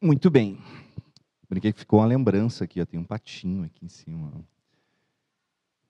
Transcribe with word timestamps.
Muito 0.00 0.30
bem. 0.30 0.58
Brinquei 1.50 1.72
que 1.72 1.80
ficou 1.80 1.98
uma 1.98 2.06
lembrança 2.06 2.62
aqui, 2.62 2.80
ó. 2.80 2.86
tem 2.86 3.00
um 3.00 3.04
patinho 3.04 3.64
aqui 3.64 3.84
em 3.84 3.88
cima. 3.88 4.32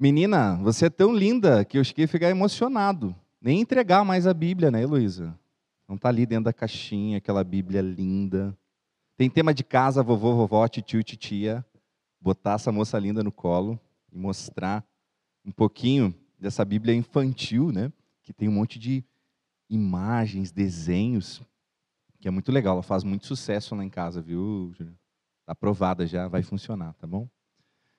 Menina, 0.01 0.57
você 0.57 0.87
é 0.87 0.91
tão 0.91 1.15
linda 1.15 1.63
que 1.63 1.77
eu 1.77 1.85
cheguei 1.85 2.07
a 2.07 2.09
ficar 2.09 2.31
emocionado. 2.31 3.15
Nem 3.39 3.61
entregar 3.61 4.05
mais 4.05 4.27
a 4.27 4.33
Bíblia, 4.33 4.71
né, 4.71 4.83
Heloísa? 4.83 5.39
Não 5.87 5.97
está 5.97 6.09
ali 6.09 6.25
dentro 6.25 6.45
da 6.45 6.53
caixinha, 6.55 7.19
aquela 7.19 7.45
Bíblia 7.45 7.83
linda. 7.83 8.57
Tem 9.17 9.29
tema 9.29 9.53
de 9.53 9.63
casa, 9.63 10.03
vovô, 10.03 10.35
vovó, 10.35 10.67
tio, 10.69 11.03
titia. 11.03 11.65
Botar 12.21 12.55
essa 12.55 12.73
moça 12.73 12.99
linda 12.99 13.23
no 13.23 13.31
colo 13.31 13.79
e 14.11 14.17
mostrar 14.17 14.83
um 15.45 15.51
pouquinho 15.51 16.15
dessa 16.39 16.65
Bíblia 16.65 16.95
infantil, 16.95 17.73
né? 17.73 17.93
Que 18.23 18.33
tem 18.33 18.49
um 18.49 18.53
monte 18.53 18.79
de 18.79 19.05
imagens, 19.69 20.51
desenhos, 20.51 21.43
que 22.21 22.29
é 22.29 22.31
muito 22.31 22.51
legal. 22.53 22.75
Ela 22.75 22.83
faz 22.83 23.05
muito 23.05 23.27
sucesso 23.27 23.75
lá 23.75 23.85
em 23.85 23.91
casa, 23.91 24.21
viu, 24.21 24.73
Está 24.79 25.53
aprovada 25.53 26.07
já, 26.07 26.29
vai 26.29 26.43
funcionar, 26.43 26.93
tá 26.95 27.07
bom? 27.07 27.29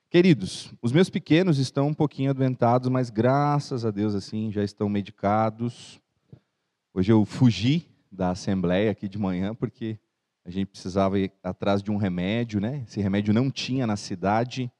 Queridos, 0.10 0.74
os 0.82 0.92
meus 0.92 1.10
pequenos 1.10 1.58
estão 1.60 1.88
um 1.88 1.94
pouquinho 1.94 2.32
adoentados, 2.32 2.90
mas 2.90 3.10
graças 3.10 3.86
a 3.86 3.92
Deus 3.92 4.16
assim 4.16 4.52
já 4.52 4.64
estão 4.64 4.90
medicados. 4.90 6.02
Hoje 6.94 7.12
eu 7.12 7.24
fugi 7.26 7.88
da 8.12 8.32
assembleia 8.32 8.92
aqui 8.92 9.08
de 9.08 9.20
manhã 9.20 9.54
porque 9.54 10.00
a 10.44 10.50
gente 10.50 10.68
precisava 10.68 11.20
ir 11.20 11.32
atrás 11.44 11.84
de 11.84 11.92
um 11.92 11.98
remédio, 11.98 12.60
né? 12.60 12.84
Esse 12.88 13.00
remédio 13.00 13.34
não 13.34 13.52
tinha 13.52 13.86
na 13.86 13.96
cidade. 13.96 14.72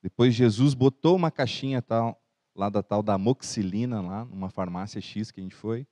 Depois 0.00 0.34
Jesus 0.34 0.74
botou 0.74 1.16
uma 1.16 1.30
caixinha 1.30 1.82
tal 1.82 2.20
lá 2.54 2.68
da 2.68 2.82
tal 2.82 3.02
da 3.02 3.18
moxilina 3.18 4.00
lá 4.00 4.24
numa 4.24 4.48
farmácia 4.48 5.00
X 5.00 5.30
que 5.30 5.40
a 5.40 5.42
gente 5.42 5.56
foi 5.56 5.86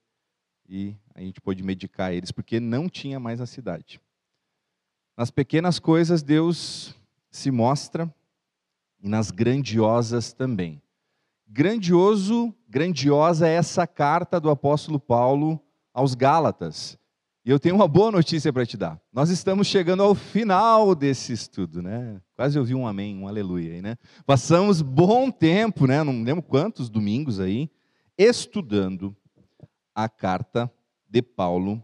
e 0.69 0.95
a 1.15 1.21
gente 1.21 1.41
pôde 1.41 1.63
medicar 1.63 2.13
eles 2.13 2.31
porque 2.31 2.61
não 2.61 2.89
tinha 2.89 3.19
mais 3.21 3.41
na 3.41 3.47
cidade. 3.47 4.01
Nas 5.17 5.31
pequenas 5.31 5.79
coisas 5.79 6.23
Deus 6.23 6.95
se 7.31 7.51
mostra 7.51 8.13
e 9.03 9.09
nas 9.09 9.31
grandiosas 9.31 10.33
também. 10.33 10.83
Grandioso, 11.49 12.55
grandiosa 12.69 13.49
é 13.49 13.53
essa 13.53 13.87
carta 13.87 14.41
do 14.41 14.51
apóstolo 14.51 14.99
Paulo 14.99 15.61
aos 15.95 16.15
Gálatas. 16.15 16.99
E 17.45 17.51
eu 17.51 17.61
tenho 17.61 17.77
uma 17.77 17.87
boa 17.87 18.11
notícia 18.11 18.53
para 18.53 18.67
te 18.67 18.77
dar. 18.77 19.01
Nós 19.13 19.31
estamos 19.31 19.69
chegando 19.69 20.03
ao 20.03 20.17
final 20.17 20.97
desse 20.97 21.33
estudo, 21.33 21.81
né? 21.81 22.21
Quase 22.35 22.59
ouvi 22.59 22.75
um 22.75 22.85
amém, 22.85 23.17
um 23.17 23.29
aleluia 23.29 23.75
aí, 23.75 23.81
né? 23.81 23.97
Passamos 24.27 24.83
bom 24.83 25.31
tempo, 25.31 25.87
né? 25.87 26.03
Não 26.03 26.25
lembro 26.25 26.43
quantos 26.43 26.89
domingos 26.89 27.39
aí, 27.39 27.71
estudando 28.19 29.17
a 29.97 30.09
carta 30.09 30.71
de 31.09 31.23
Paulo 31.23 31.83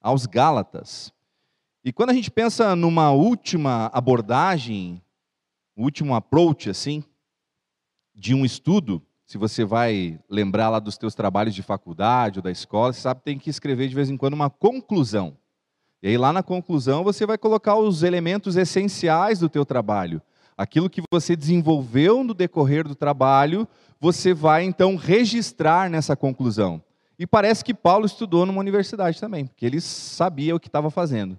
aos 0.00 0.24
Gálatas. 0.24 1.12
E 1.84 1.92
quando 1.92 2.10
a 2.10 2.14
gente 2.14 2.30
pensa 2.30 2.76
numa 2.76 3.10
última 3.10 3.90
abordagem 3.92 5.02
último 5.78 6.14
approach, 6.14 6.68
assim, 6.68 7.04
de 8.14 8.34
um 8.34 8.44
estudo, 8.44 9.00
se 9.24 9.38
você 9.38 9.64
vai 9.64 10.18
lembrar 10.28 10.70
lá 10.70 10.78
dos 10.78 10.98
teus 10.98 11.14
trabalhos 11.14 11.54
de 11.54 11.62
faculdade 11.62 12.40
ou 12.40 12.42
da 12.42 12.50
escola, 12.50 12.92
você 12.92 13.00
sabe 13.00 13.20
que 13.20 13.24
tem 13.24 13.38
que 13.38 13.50
escrever 13.50 13.88
de 13.88 13.94
vez 13.94 14.10
em 14.10 14.16
quando 14.16 14.34
uma 14.34 14.50
conclusão. 14.50 15.36
E 16.02 16.08
aí 16.08 16.16
lá 16.16 16.32
na 16.32 16.42
conclusão 16.42 17.04
você 17.04 17.26
vai 17.26 17.38
colocar 17.38 17.76
os 17.76 18.02
elementos 18.02 18.56
essenciais 18.56 19.38
do 19.38 19.48
teu 19.48 19.64
trabalho. 19.64 20.20
Aquilo 20.56 20.90
que 20.90 21.02
você 21.12 21.36
desenvolveu 21.36 22.24
no 22.24 22.34
decorrer 22.34 22.86
do 22.86 22.94
trabalho, 22.94 23.68
você 24.00 24.34
vai 24.34 24.64
então 24.64 24.96
registrar 24.96 25.88
nessa 25.88 26.16
conclusão. 26.16 26.82
E 27.18 27.26
parece 27.26 27.64
que 27.64 27.74
Paulo 27.74 28.06
estudou 28.06 28.46
numa 28.46 28.60
universidade 28.60 29.20
também, 29.20 29.46
porque 29.46 29.66
ele 29.66 29.80
sabia 29.80 30.54
o 30.54 30.60
que 30.60 30.68
estava 30.68 30.90
fazendo. 30.90 31.38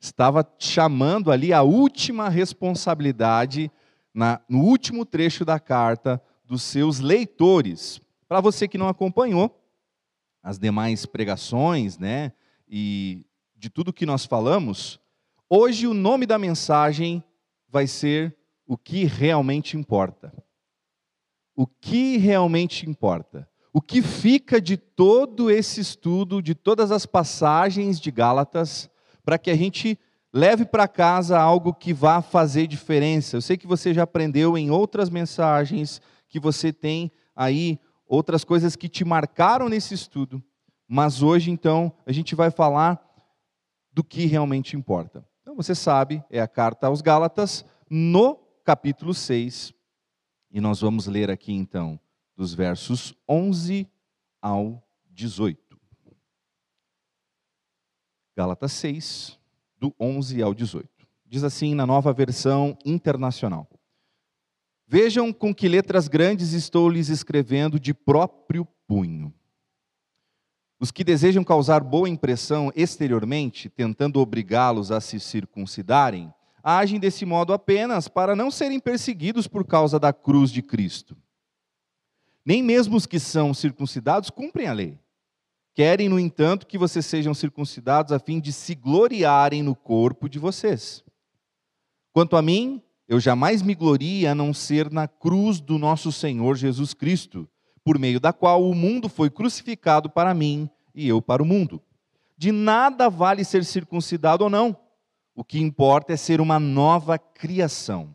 Estava 0.00 0.44
chamando 0.58 1.30
ali 1.30 1.52
a 1.52 1.62
última 1.62 2.28
responsabilidade 2.28 3.70
na, 4.12 4.40
no 4.48 4.60
último 4.60 5.06
trecho 5.06 5.44
da 5.44 5.60
carta 5.60 6.20
dos 6.44 6.62
seus 6.62 6.98
leitores. 6.98 8.00
Para 8.26 8.40
você 8.40 8.66
que 8.66 8.78
não 8.78 8.88
acompanhou 8.88 9.56
as 10.42 10.58
demais 10.58 11.06
pregações, 11.06 11.98
né, 11.98 12.32
e 12.68 13.24
de 13.54 13.68
tudo 13.68 13.92
que 13.92 14.06
nós 14.06 14.24
falamos, 14.24 14.98
hoje 15.48 15.86
o 15.86 15.94
nome 15.94 16.26
da 16.26 16.38
mensagem 16.38 17.22
vai 17.68 17.86
ser 17.86 18.36
o 18.66 18.76
que 18.76 19.04
realmente 19.04 19.76
importa. 19.76 20.32
O 21.54 21.66
que 21.66 22.16
realmente 22.16 22.88
importa. 22.88 23.48
O 23.72 23.80
que 23.80 24.02
fica 24.02 24.60
de 24.60 24.76
todo 24.76 25.50
esse 25.50 25.80
estudo, 25.80 26.42
de 26.42 26.54
todas 26.54 26.90
as 26.90 27.06
passagens 27.06 28.00
de 28.00 28.10
Gálatas, 28.10 28.90
para 29.24 29.38
que 29.38 29.50
a 29.50 29.56
gente 29.56 29.98
Leve 30.32 30.64
para 30.64 30.86
casa 30.86 31.40
algo 31.40 31.74
que 31.74 31.92
vá 31.92 32.22
fazer 32.22 32.68
diferença. 32.68 33.36
Eu 33.36 33.42
sei 33.42 33.56
que 33.56 33.66
você 33.66 33.92
já 33.92 34.04
aprendeu 34.04 34.56
em 34.56 34.70
outras 34.70 35.10
mensagens, 35.10 36.00
que 36.28 36.38
você 36.38 36.72
tem 36.72 37.10
aí 37.34 37.80
outras 38.06 38.44
coisas 38.44 38.76
que 38.76 38.88
te 38.88 39.04
marcaram 39.04 39.68
nesse 39.68 39.92
estudo, 39.92 40.42
mas 40.86 41.20
hoje 41.20 41.50
então 41.50 41.92
a 42.06 42.12
gente 42.12 42.36
vai 42.36 42.50
falar 42.50 43.00
do 43.92 44.04
que 44.04 44.24
realmente 44.26 44.76
importa. 44.76 45.26
Então 45.42 45.56
você 45.56 45.74
sabe, 45.74 46.22
é 46.30 46.40
a 46.40 46.46
carta 46.46 46.86
aos 46.86 47.02
Gálatas, 47.02 47.64
no 47.88 48.36
capítulo 48.64 49.12
6, 49.12 49.74
e 50.52 50.60
nós 50.60 50.80
vamos 50.80 51.08
ler 51.08 51.28
aqui 51.28 51.52
então 51.52 51.98
dos 52.40 52.54
versos 52.54 53.14
11 53.28 53.86
ao 54.40 54.82
18. 55.10 55.78
Gálatas 58.34 58.72
6, 58.72 59.38
do 59.78 59.94
11 60.00 60.42
ao 60.42 60.54
18. 60.54 60.88
Diz 61.26 61.44
assim 61.44 61.74
na 61.74 61.86
nova 61.86 62.14
versão 62.14 62.78
internacional: 62.82 63.68
Vejam 64.86 65.34
com 65.34 65.54
que 65.54 65.68
letras 65.68 66.08
grandes 66.08 66.54
estou 66.54 66.88
lhes 66.88 67.10
escrevendo 67.10 67.78
de 67.78 67.92
próprio 67.92 68.66
punho. 68.86 69.34
Os 70.78 70.90
que 70.90 71.04
desejam 71.04 71.44
causar 71.44 71.84
boa 71.84 72.08
impressão 72.08 72.72
exteriormente, 72.74 73.68
tentando 73.68 74.18
obrigá-los 74.18 74.90
a 74.90 74.98
se 74.98 75.20
circuncidarem, 75.20 76.32
agem 76.62 76.98
desse 76.98 77.26
modo 77.26 77.52
apenas 77.52 78.08
para 78.08 78.34
não 78.34 78.50
serem 78.50 78.80
perseguidos 78.80 79.46
por 79.46 79.66
causa 79.66 80.00
da 80.00 80.10
cruz 80.10 80.50
de 80.50 80.62
Cristo. 80.62 81.14
Nem 82.44 82.62
mesmo 82.62 82.96
os 82.96 83.06
que 83.06 83.18
são 83.18 83.52
circuncidados 83.52 84.30
cumprem 84.30 84.66
a 84.66 84.72
lei. 84.72 84.98
Querem, 85.74 86.08
no 86.08 86.18
entanto, 86.18 86.66
que 86.66 86.78
vocês 86.78 87.06
sejam 87.06 87.32
circuncidados 87.32 88.12
a 88.12 88.18
fim 88.18 88.40
de 88.40 88.52
se 88.52 88.74
gloriarem 88.74 89.62
no 89.62 89.74
corpo 89.74 90.28
de 90.28 90.38
vocês. 90.38 91.04
Quanto 92.12 92.36
a 92.36 92.42
mim, 92.42 92.82
eu 93.08 93.20
jamais 93.20 93.62
me 93.62 93.74
glorie 93.74 94.26
a 94.26 94.34
não 94.34 94.52
ser 94.52 94.90
na 94.90 95.06
cruz 95.06 95.60
do 95.60 95.78
nosso 95.78 96.10
Senhor 96.10 96.56
Jesus 96.56 96.92
Cristo, 96.92 97.48
por 97.84 97.98
meio 97.98 98.20
da 98.20 98.32
qual 98.32 98.68
o 98.68 98.74
mundo 98.74 99.08
foi 99.08 99.30
crucificado 99.30 100.10
para 100.10 100.34
mim 100.34 100.68
e 100.94 101.08
eu 101.08 101.22
para 101.22 101.42
o 101.42 101.46
mundo. 101.46 101.80
De 102.36 102.52
nada 102.52 103.08
vale 103.08 103.44
ser 103.44 103.64
circuncidado 103.64 104.44
ou 104.44 104.50
não. 104.50 104.76
O 105.34 105.44
que 105.44 105.58
importa 105.58 106.12
é 106.12 106.16
ser 106.16 106.40
uma 106.40 106.58
nova 106.58 107.18
criação. 107.18 108.14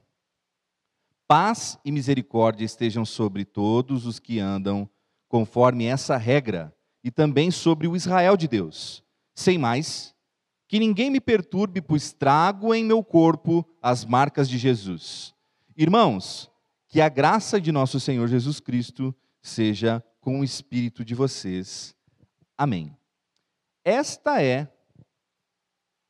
Paz 1.28 1.78
e 1.84 1.92
misericórdia 1.92 2.66
estejam 2.66 3.04
sobre 3.04 3.46
todos 3.46 4.06
os 4.06 4.20
que 4.20 4.40
andam 4.40 4.90
conforme 5.28 5.86
essa 5.86 6.18
regra 6.18 6.76
e 7.04 7.10
também 7.10 7.50
sobre 7.52 7.88
o 7.88 7.96
Israel 7.96 8.38
de 8.38 8.48
Deus. 8.48 9.04
Sem 9.34 9.58
mais, 9.58 10.16
que 10.68 10.80
ninguém 10.80 11.10
me 11.10 11.20
perturbe, 11.20 11.82
pois 11.82 12.14
trago 12.14 12.74
em 12.74 12.84
meu 12.84 13.04
corpo 13.04 13.66
as 13.82 14.06
marcas 14.06 14.48
de 14.48 14.58
Jesus. 14.58 15.34
Irmãos, 15.76 16.50
que 16.88 17.02
a 17.02 17.10
graça 17.10 17.60
de 17.60 17.72
nosso 17.72 18.00
Senhor 18.00 18.28
Jesus 18.28 18.60
Cristo 18.60 19.14
seja 19.42 20.04
com 20.22 20.40
o 20.40 20.44
espírito 20.44 21.04
de 21.04 21.14
vocês. 21.14 21.96
Amém. 22.58 22.96
Esta 23.84 24.42
é 24.42 24.72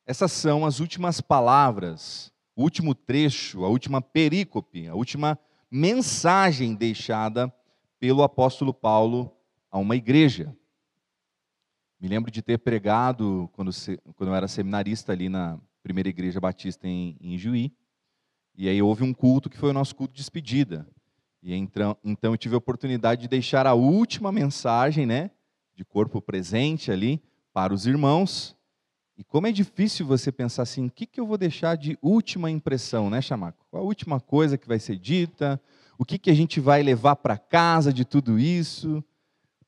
essas 0.06 0.30
são 0.30 0.64
as 0.64 0.78
últimas 0.78 1.20
palavras, 1.20 2.32
o 2.56 2.62
último 2.62 2.94
trecho, 2.94 3.64
a 3.64 3.68
última 3.68 4.00
perícope, 4.00 4.88
a 4.88 4.94
última 4.94 5.38
mensagem 5.70 6.74
deixada 6.74 7.52
pelo 8.00 8.22
apóstolo 8.22 8.72
Paulo 8.72 9.30
a 9.70 9.78
uma 9.78 9.94
igreja. 9.94 10.56
Me 12.00 12.08
lembro 12.08 12.30
de 12.30 12.40
ter 12.40 12.58
pregado 12.58 13.50
quando, 13.52 13.70
quando 14.14 14.30
eu 14.30 14.34
era 14.34 14.48
seminarista 14.48 15.12
ali 15.12 15.28
na 15.28 15.58
primeira 15.82 16.08
igreja 16.08 16.40
batista 16.40 16.88
em, 16.88 17.16
em 17.20 17.36
Juí. 17.36 17.72
E 18.56 18.68
aí 18.68 18.80
houve 18.80 19.04
um 19.04 19.12
culto 19.12 19.50
que 19.50 19.58
foi 19.58 19.70
o 19.70 19.74
nosso 19.74 19.94
culto 19.94 20.14
de 20.14 20.18
despedida. 20.18 20.88
E 21.42 21.54
então, 21.54 21.96
então 22.02 22.32
eu 22.32 22.38
tive 22.38 22.54
a 22.54 22.58
oportunidade 22.58 23.22
de 23.22 23.28
deixar 23.28 23.66
a 23.66 23.74
última 23.74 24.32
mensagem, 24.32 25.04
né, 25.06 25.30
de 25.74 25.84
corpo 25.84 26.20
presente 26.20 26.90
ali 26.90 27.22
para 27.52 27.72
os 27.74 27.86
irmãos. 27.86 28.56
E 29.16 29.24
como 29.24 29.46
é 29.46 29.52
difícil 29.52 30.06
você 30.06 30.30
pensar 30.30 30.62
assim, 30.62 30.86
o 30.86 30.90
que, 30.90 31.06
que 31.06 31.18
eu 31.18 31.26
vou 31.26 31.38
deixar 31.38 31.76
de 31.76 31.98
última 32.02 32.50
impressão, 32.50 33.08
né, 33.08 33.22
Chamaco? 33.22 33.64
Qual 33.70 33.82
a 33.82 33.86
última 33.86 34.20
coisa 34.20 34.58
que 34.58 34.68
vai 34.68 34.78
ser 34.78 34.96
dita? 34.96 35.60
O 35.98 36.04
que, 36.04 36.18
que 36.18 36.30
a 36.30 36.34
gente 36.34 36.60
vai 36.60 36.82
levar 36.82 37.16
para 37.16 37.38
casa 37.38 37.92
de 37.92 38.04
tudo 38.04 38.38
isso? 38.38 39.02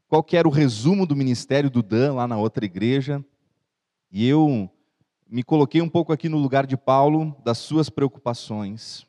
qual 0.09 0.23
que 0.23 0.37
era 0.37 0.49
o 0.49 0.50
resumo 0.50 1.06
do 1.06 1.15
ministério 1.15 1.71
do 1.71 1.83
Dan 1.83 2.15
lá 2.15 2.27
na 2.27 2.39
outra 2.39 2.65
igreja. 2.65 3.23
E 4.11 4.27
eu 4.27 4.71
me 5.29 5.43
coloquei 5.43 5.83
um 5.83 5.89
pouco 5.89 6.12
aqui 6.12 6.29
no 6.29 6.39
lugar 6.39 6.67
de 6.67 6.77
Paulo, 6.77 7.37
das 7.45 7.59
suas 7.59 7.91
preocupações. 7.91 9.06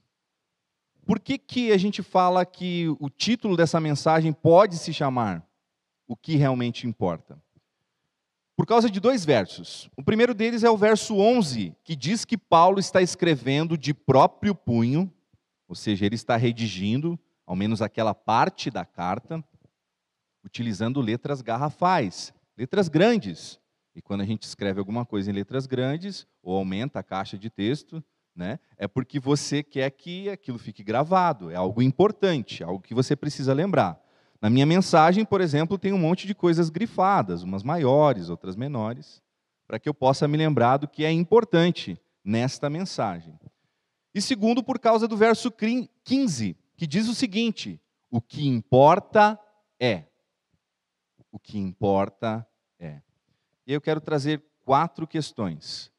Por 1.06 1.20
que, 1.20 1.38
que 1.38 1.72
a 1.72 1.78
gente 1.78 2.04
fala 2.04 2.46
que 2.46 2.88
o 3.00 3.10
título 3.10 3.56
dessa 3.56 3.80
mensagem 3.80 4.34
pode 4.34 4.78
se 4.78 4.94
chamar 4.94 5.48
O 6.06 6.16
que 6.16 6.36
realmente 6.36 6.86
importa? 6.86 7.42
Por 8.60 8.66
causa 8.66 8.90
de 8.90 9.00
dois 9.00 9.24
versos. 9.24 9.90
O 9.96 10.04
primeiro 10.04 10.34
deles 10.34 10.66
é 10.66 10.70
o 10.70 10.76
verso 10.76 11.16
11, 11.16 11.74
que 11.82 11.96
diz 11.96 12.26
que 12.26 12.38
Paulo 12.38 12.78
está 12.78 13.02
escrevendo 13.02 13.78
de 13.78 13.94
próprio 13.94 14.54
punho, 14.54 15.10
ou 15.66 15.74
seja, 15.74 16.06
ele 16.06 16.16
está 16.16 16.36
redigindo, 16.36 17.18
ao 17.48 17.56
menos 17.56 17.82
aquela 17.82 18.14
parte 18.14 18.70
da 18.70 18.84
carta, 18.84 19.42
utilizando 20.44 21.00
letras 21.00 21.42
garrafais, 21.42 22.34
letras 22.58 22.90
grandes. 22.90 23.58
E 23.96 24.02
quando 24.02 24.20
a 24.20 24.26
gente 24.26 24.44
escreve 24.44 24.78
alguma 24.78 25.06
coisa 25.06 25.32
em 25.32 25.34
letras 25.34 25.66
grandes, 25.66 26.28
ou 26.44 26.58
aumenta 26.58 27.00
a 27.00 27.04
caixa 27.04 27.38
de 27.38 27.50
texto, 27.50 28.04
né, 28.36 28.60
é 28.78 28.90
porque 28.90 29.22
você 29.22 29.64
quer 29.64 29.90
que 29.92 30.28
aquilo 30.28 30.60
fique 30.60 30.84
gravado, 30.84 31.50
é 31.50 31.56
algo 31.56 31.82
importante, 31.82 32.62
algo 32.62 32.84
que 32.84 32.94
você 32.94 33.16
precisa 33.16 33.54
lembrar. 33.54 33.98
Na 34.42 34.50
minha 34.50 34.66
mensagem, 34.66 35.26
por 35.26 35.42
exemplo, 35.42 35.78
tem 35.78 35.92
um 35.92 35.98
monte 35.98 36.26
de 36.26 36.34
coisas 36.34 36.70
grifadas, 36.70 37.44
umas 37.44 37.64
maiores, 37.64 38.30
outras 38.30 38.56
menores, 38.56 39.22
para 39.68 39.80
que 39.80 39.90
eu 39.90 39.94
possa 39.94 40.28
me 40.28 40.38
lembrar 40.38 40.78
do 40.78 40.88
que 40.88 41.04
é 41.04 41.12
importante 41.12 42.00
nesta 42.24 42.70
mensagem. 42.70 43.38
E 44.14 44.22
segundo, 44.22 44.64
por 44.64 44.80
causa 44.80 45.08
do 45.08 45.18
verso 45.18 45.52
15, 45.52 46.58
que 46.76 46.88
diz 46.88 47.08
o 47.08 47.14
seguinte: 47.14 47.82
o 48.10 48.22
que 48.22 48.48
importa 48.48 49.40
é. 49.80 50.06
O 51.32 51.38
que 51.38 51.58
importa 51.58 52.48
é. 52.80 53.02
E 53.68 53.74
eu 53.74 53.82
quero 53.82 54.02
trazer 54.02 54.44
quatro 54.66 55.06
questões 55.06 55.92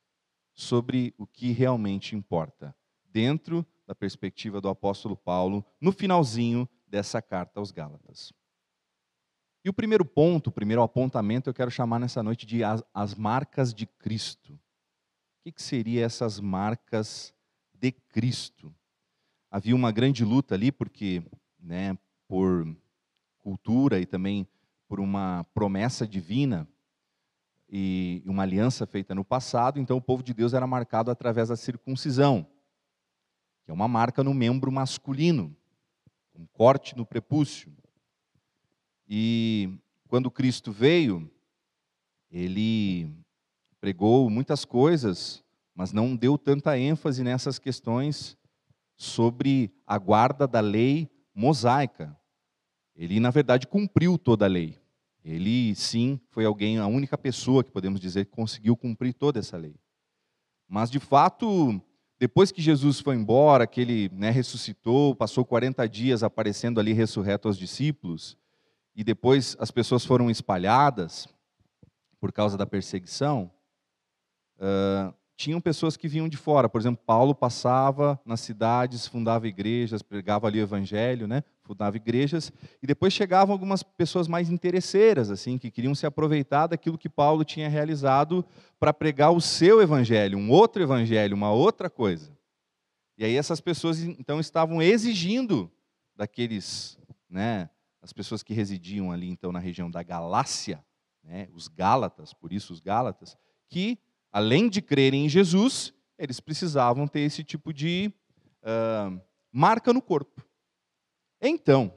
sobre 0.55 1.15
o 1.17 1.27
que 1.27 1.53
realmente 1.53 2.17
importa, 2.17 2.75
dentro 3.05 3.65
da 3.87 3.95
perspectiva 3.95 4.61
do 4.61 4.69
apóstolo 4.69 5.17
Paulo, 5.17 5.65
no 5.81 5.93
finalzinho 5.93 6.69
dessa 6.91 7.23
carta 7.23 7.61
aos 7.61 7.71
Gálatas. 7.71 8.33
E 9.65 9.69
o 9.69 9.73
primeiro 9.73 10.05
ponto, 10.05 10.49
o 10.49 10.53
primeiro 10.53 10.83
apontamento, 10.83 11.49
eu 11.49 11.55
quero 11.55 11.71
chamar 11.71 11.99
nessa 11.99 12.23
noite 12.23 12.47
de 12.47 12.65
as, 12.65 12.83
as 12.93 13.15
marcas 13.15 13.73
de 13.73 13.87
Cristo. 13.87 14.55
O 14.55 15.43
que, 15.45 15.53
que 15.53 15.63
seriam 15.63 16.05
essas 16.05 16.41
marcas 16.41 17.35
de 17.75 17.93
Cristo? 17.93 18.75
Havia 19.51 19.75
uma 19.75 19.93
grande 19.93 20.25
luta 20.25 20.55
ali, 20.55 20.73
porque, 20.73 21.23
né, 21.59 21.97
por 22.27 22.67
cultura 23.39 24.01
e 24.01 24.07
também 24.07 24.47
por 24.89 24.99
uma 24.99 25.45
promessa 25.55 26.07
divina, 26.07 26.69
e 27.73 28.23
uma 28.27 28.43
aliança 28.43 28.85
feita 28.85 29.15
no 29.15 29.25
passado, 29.25 29.79
então 29.79 29.97
o 29.97 30.03
povo 30.03 30.23
de 30.23 30.35
Deus 30.35 30.53
era 30.53 30.67
marcado 30.67 31.11
através 31.11 31.49
da 31.49 31.57
circuncisão, 31.57 32.45
que 33.65 33.71
é 33.71 33.75
uma 33.75 33.87
marca 33.87 34.25
no 34.25 34.35
membro 34.35 34.73
masculino, 34.73 35.57
um 36.41 36.47
corte 36.55 36.97
no 36.97 37.05
prepúcio. 37.05 37.71
E 39.07 39.79
quando 40.09 40.31
Cristo 40.31 40.73
veio, 40.73 41.31
ele 42.31 43.15
pregou 43.79 44.31
muitas 44.31 44.65
coisas, 44.65 45.45
mas 45.75 45.93
não 45.93 46.17
deu 46.17 46.39
tanta 46.39 46.79
ênfase 46.79 47.23
nessas 47.23 47.59
questões 47.59 48.39
sobre 48.97 49.71
a 49.87 49.99
guarda 49.99 50.47
da 50.49 50.61
lei 50.61 51.11
mosaica. 51.35 52.17
Ele, 52.97 53.21
na 53.21 53.31
verdade, 53.31 53.67
cumpriu 53.67 54.17
toda 54.17 54.47
a 54.47 54.49
lei. 54.49 54.79
Ele, 55.23 55.75
sim, 55.75 56.19
foi 56.31 56.47
alguém, 56.47 56.79
a 56.79 56.87
única 56.87 57.19
pessoa 57.19 57.63
que 57.63 57.71
podemos 57.71 58.01
dizer 58.01 58.25
que 58.25 58.31
conseguiu 58.31 58.75
cumprir 58.77 59.13
toda 59.13 59.39
essa 59.39 59.59
lei. 59.59 59.75
Mas, 60.67 60.91
de 60.91 60.99
fato, 60.99 61.83
depois 62.21 62.53
que 62.53 62.61
Jesus 62.61 63.01
foi 63.01 63.17
embora, 63.17 63.67
que 63.67 63.81
ele 63.81 64.11
né, 64.13 64.31
ressuscitou, 64.31 65.15
passou 65.15 65.43
40 65.43 65.89
dias 65.89 66.23
aparecendo 66.23 66.79
ali 66.79 66.93
ressurreto 66.93 67.49
aos 67.49 67.57
discípulos, 67.57 68.37
e 68.95 69.03
depois 69.03 69.57
as 69.59 69.71
pessoas 69.71 70.05
foram 70.05 70.31
espalhadas 70.31 71.27
por 72.21 72.31
causa 72.31 72.59
da 72.59 72.67
perseguição, 72.67 73.51
uh, 74.59 75.15
tinham 75.41 75.59
pessoas 75.59 75.97
que 75.97 76.07
vinham 76.07 76.29
de 76.29 76.37
fora. 76.37 76.69
Por 76.69 76.79
exemplo, 76.79 77.03
Paulo 77.07 77.35
passava 77.35 78.21
nas 78.27 78.41
cidades, 78.41 79.07
fundava 79.07 79.49
igrejas, 79.49 80.03
pregava 80.03 80.47
ali 80.47 80.61
o 80.61 80.63
evangelho, 80.63 81.27
né? 81.27 81.43
fundava 81.63 81.97
igrejas, 81.97 82.53
e 82.83 82.87
depois 82.87 83.13
chegavam 83.13 83.53
algumas 83.53 83.83
pessoas 83.83 84.29
mais 84.29 84.51
interesseiras, 84.51 85.31
assim, 85.31 85.57
que 85.57 85.71
queriam 85.71 85.95
se 85.95 86.05
aproveitar 86.05 86.67
daquilo 86.67 86.99
que 86.99 87.09
Paulo 87.09 87.45
tinha 87.45 87.69
realizado 87.69 88.45
para 88.79 88.93
pregar 88.93 89.31
o 89.31 89.41
seu 89.41 89.81
evangelho, 89.81 90.37
um 90.37 90.51
outro 90.51 90.83
evangelho, 90.83 91.35
uma 91.37 91.53
outra 91.53 91.89
coisa. 91.89 92.37
E 93.17 93.25
aí 93.25 93.37
essas 93.37 93.61
pessoas 93.61 94.03
então 94.03 94.41
estavam 94.41 94.83
exigindo 94.83 95.71
daqueles, 96.17 96.99
né, 97.31 97.71
as 98.03 98.13
pessoas 98.13 98.43
que 98.43 98.53
residiam 98.53 99.13
ali 99.13 99.31
então 99.31 99.53
na 99.53 99.61
região 99.61 99.91
da 99.91 100.03
Galácia, 100.03 100.85
né, 101.23 101.49
os 101.55 101.69
Gálatas, 101.69 102.35
por 102.35 102.53
isso 102.53 102.73
os 102.73 102.81
Gálatas, 102.81 103.39
que 103.69 103.97
além 104.33 104.69
de 104.69 104.81
crerem 104.81 105.27
em 105.27 105.29
Jesus, 105.29 105.93
eles 106.19 106.41
precisavam 106.41 107.07
ter 107.09 107.21
esse 107.21 107.43
tipo 107.43 107.73
de 107.73 108.13
uh, 108.63 109.21
marca 109.53 109.93
no 109.93 110.03
corpo. 110.03 110.45
Então, 111.41 111.93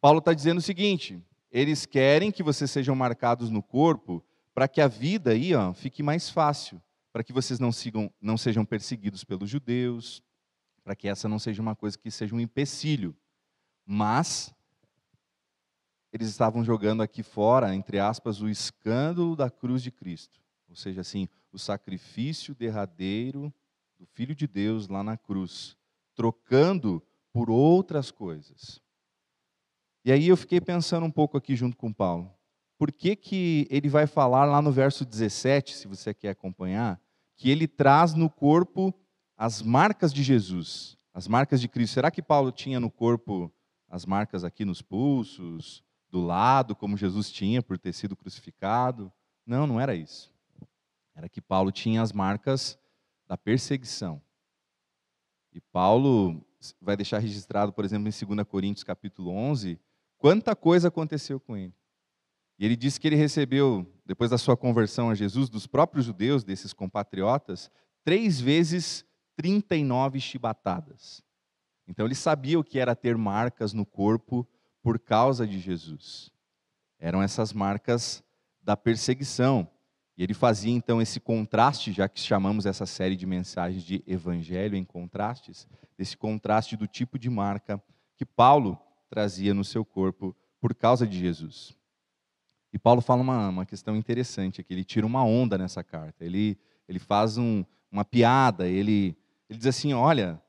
Paulo 0.00 0.18
está 0.18 0.32
dizendo 0.32 0.58
o 0.58 0.62
seguinte: 0.62 1.22
eles 1.50 1.86
querem 1.86 2.30
que 2.30 2.42
vocês 2.42 2.70
sejam 2.70 2.94
marcados 2.94 3.50
no 3.50 3.62
corpo 3.62 4.24
para 4.54 4.66
que 4.68 4.80
a 4.80 4.88
vida 4.88 5.30
aí 5.30 5.54
ó, 5.54 5.72
fique 5.72 6.02
mais 6.02 6.28
fácil, 6.28 6.82
para 7.12 7.22
que 7.22 7.32
vocês 7.32 7.60
não, 7.60 7.70
sigam, 7.70 8.12
não 8.20 8.36
sejam 8.36 8.64
perseguidos 8.64 9.22
pelos 9.22 9.48
judeus, 9.48 10.22
para 10.82 10.96
que 10.96 11.08
essa 11.08 11.28
não 11.28 11.38
seja 11.38 11.62
uma 11.62 11.76
coisa 11.76 11.96
que 11.96 12.10
seja 12.10 12.34
um 12.34 12.40
empecilho. 12.40 13.16
Mas 13.86 14.52
eles 16.12 16.28
estavam 16.28 16.64
jogando 16.64 17.02
aqui 17.02 17.22
fora, 17.22 17.74
entre 17.74 17.98
aspas, 17.98 18.40
o 18.40 18.48
escândalo 18.48 19.36
da 19.36 19.50
cruz 19.50 19.82
de 19.82 19.90
Cristo. 19.90 20.40
Ou 20.68 20.76
seja, 20.76 21.00
assim, 21.00 21.28
o 21.52 21.58
sacrifício 21.58 22.54
derradeiro 22.54 23.52
do 23.98 24.06
Filho 24.06 24.34
de 24.34 24.46
Deus 24.46 24.86
lá 24.86 25.02
na 25.02 25.16
cruz, 25.16 25.76
trocando 26.14 27.02
por 27.32 27.50
outras 27.50 28.10
coisas. 28.10 28.80
E 30.04 30.12
aí 30.12 30.28
eu 30.28 30.36
fiquei 30.36 30.60
pensando 30.60 31.04
um 31.04 31.10
pouco 31.10 31.36
aqui 31.36 31.56
junto 31.56 31.76
com 31.76 31.92
Paulo. 31.92 32.32
Por 32.78 32.92
que, 32.92 33.16
que 33.16 33.66
ele 33.70 33.88
vai 33.88 34.06
falar 34.06 34.44
lá 34.44 34.62
no 34.62 34.70
verso 34.70 35.04
17, 35.04 35.74
se 35.74 35.88
você 35.88 36.14
quer 36.14 36.30
acompanhar, 36.30 37.00
que 37.36 37.50
ele 37.50 37.66
traz 37.66 38.14
no 38.14 38.30
corpo 38.30 38.94
as 39.36 39.62
marcas 39.62 40.12
de 40.12 40.22
Jesus, 40.22 40.96
as 41.12 41.26
marcas 41.26 41.60
de 41.60 41.68
Cristo. 41.68 41.94
Será 41.94 42.10
que 42.10 42.22
Paulo 42.22 42.52
tinha 42.52 42.78
no 42.78 42.90
corpo 42.90 43.52
as 43.88 44.04
marcas 44.04 44.44
aqui 44.44 44.64
nos 44.64 44.82
pulsos, 44.82 45.82
do 46.10 46.20
lado, 46.20 46.74
como 46.74 46.96
Jesus 46.96 47.30
tinha 47.30 47.62
por 47.62 47.78
ter 47.78 47.92
sido 47.92 48.16
crucificado? 48.16 49.12
Não, 49.46 49.66
não 49.66 49.80
era 49.80 49.94
isso 49.94 50.32
era 51.18 51.28
que 51.28 51.40
Paulo 51.40 51.72
tinha 51.72 52.00
as 52.00 52.12
marcas 52.12 52.78
da 53.26 53.36
perseguição. 53.36 54.22
E 55.52 55.60
Paulo 55.60 56.46
vai 56.80 56.96
deixar 56.96 57.18
registrado, 57.18 57.72
por 57.72 57.84
exemplo, 57.84 58.08
em 58.08 58.26
2 58.36 58.46
Coríntios 58.46 58.84
capítulo 58.84 59.32
11, 59.32 59.80
quanta 60.16 60.54
coisa 60.54 60.86
aconteceu 60.86 61.40
com 61.40 61.56
ele. 61.56 61.74
E 62.56 62.64
ele 62.64 62.76
disse 62.76 63.00
que 63.00 63.08
ele 63.08 63.16
recebeu, 63.16 63.84
depois 64.06 64.30
da 64.30 64.38
sua 64.38 64.56
conversão 64.56 65.10
a 65.10 65.14
Jesus, 65.16 65.48
dos 65.48 65.66
próprios 65.66 66.04
judeus, 66.06 66.44
desses 66.44 66.72
compatriotas, 66.72 67.68
três 68.04 68.40
vezes 68.40 69.04
39 69.34 70.20
chibatadas. 70.20 71.20
Então 71.88 72.06
ele 72.06 72.14
sabia 72.14 72.60
o 72.60 72.64
que 72.64 72.78
era 72.78 72.94
ter 72.94 73.16
marcas 73.16 73.72
no 73.72 73.84
corpo 73.84 74.48
por 74.80 75.00
causa 75.00 75.44
de 75.44 75.58
Jesus. 75.58 76.30
Eram 76.96 77.20
essas 77.20 77.52
marcas 77.52 78.22
da 78.62 78.76
perseguição. 78.76 79.68
E 80.18 80.22
ele 80.24 80.34
fazia 80.34 80.72
então 80.72 81.00
esse 81.00 81.20
contraste, 81.20 81.92
já 81.92 82.08
que 82.08 82.18
chamamos 82.18 82.66
essa 82.66 82.84
série 82.84 83.14
de 83.14 83.24
mensagens 83.24 83.84
de 83.84 84.02
evangelho 84.04 84.76
em 84.76 84.84
contrastes, 84.84 85.68
desse 85.96 86.16
contraste 86.16 86.76
do 86.76 86.88
tipo 86.88 87.16
de 87.16 87.30
marca 87.30 87.80
que 88.16 88.26
Paulo 88.26 88.76
trazia 89.08 89.54
no 89.54 89.64
seu 89.64 89.84
corpo 89.84 90.34
por 90.60 90.74
causa 90.74 91.06
de 91.06 91.16
Jesus. 91.16 91.78
E 92.72 92.78
Paulo 92.80 93.00
fala 93.00 93.22
uma, 93.22 93.48
uma 93.48 93.64
questão 93.64 93.94
interessante 93.94 94.60
aqui, 94.60 94.74
ele 94.74 94.82
tira 94.82 95.06
uma 95.06 95.24
onda 95.24 95.56
nessa 95.56 95.84
carta, 95.84 96.24
ele, 96.24 96.58
ele 96.88 96.98
faz 96.98 97.38
um, 97.38 97.64
uma 97.88 98.04
piada, 98.04 98.66
ele, 98.66 99.16
ele 99.48 99.56
diz 99.56 99.68
assim: 99.68 99.92
olha, 99.92 100.42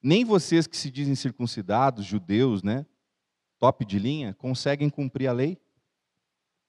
nem 0.00 0.24
vocês 0.24 0.68
que 0.68 0.76
se 0.76 0.88
dizem 0.88 1.16
circuncidados, 1.16 2.04
judeus, 2.04 2.62
né, 2.62 2.86
top 3.58 3.84
de 3.84 3.98
linha, 3.98 4.34
conseguem 4.34 4.88
cumprir 4.88 5.26
a 5.26 5.32
lei. 5.32 5.58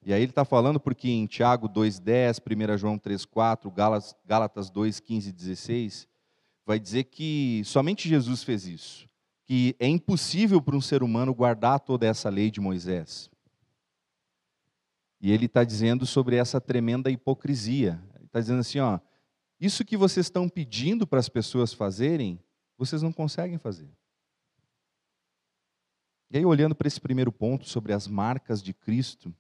E 0.06 0.14
aí 0.14 0.22
ele 0.22 0.32
está 0.32 0.44
falando 0.44 0.80
porque 0.80 1.10
em 1.10 1.26
Tiago 1.26 1.70
2,10, 1.70 2.74
1 2.74 2.78
João 2.78 3.00
3,4, 3.00 3.72
Gálatas 4.26 4.70
2, 4.70 5.00
15 5.00 5.30
e 5.30 5.32
16, 5.32 6.08
vai 6.66 6.80
dizer 6.80 7.06
que 7.06 7.62
somente 7.66 8.10
Jesus 8.10 8.44
fez 8.44 8.68
isso. 8.68 9.10
Que 9.46 9.76
é 9.80 9.88
impossível 9.88 10.62
para 10.62 10.76
um 10.76 10.82
ser 10.82 11.04
humano 11.04 11.34
guardar 11.34 11.80
toda 11.80 12.06
essa 12.06 12.30
lei 12.30 12.52
de 12.52 12.60
Moisés. 12.60 13.30
E 15.22 15.32
ele 15.32 15.46
está 15.46 15.64
dizendo 15.64 16.06
sobre 16.06 16.36
essa 16.36 16.60
tremenda 16.60 17.10
hipocrisia. 17.10 18.02
Ele 18.16 18.26
está 18.26 18.40
dizendo 18.42 18.60
assim: 18.60 18.80
ó, 18.80 19.00
isso 19.60 19.86
que 19.86 19.96
vocês 19.96 20.26
estão 20.26 20.50
pedindo 20.50 21.08
para 21.08 21.20
as 21.20 21.30
pessoas 21.30 21.74
fazerem, 21.74 22.38
vocês 22.78 23.02
não 23.02 23.14
conseguem 23.14 23.58
fazer. 23.58 23.90
E 26.30 26.38
aí, 26.38 26.46
olhando 26.46 26.76
para 26.76 26.88
esse 26.88 27.00
primeiro 27.00 27.32
ponto 27.32 27.70
sobre 27.70 27.94
as 27.94 28.08
marcas 28.08 28.62
de 28.62 28.74
Cristo, 28.74 29.34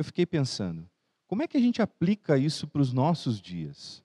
eu 0.00 0.04
fiquei 0.04 0.24
pensando: 0.24 0.88
como 1.26 1.42
é 1.42 1.46
que 1.46 1.56
a 1.56 1.60
gente 1.60 1.82
aplica 1.82 2.38
isso 2.38 2.66
para 2.66 2.80
os 2.80 2.92
nossos 2.92 3.40
dias? 3.40 4.02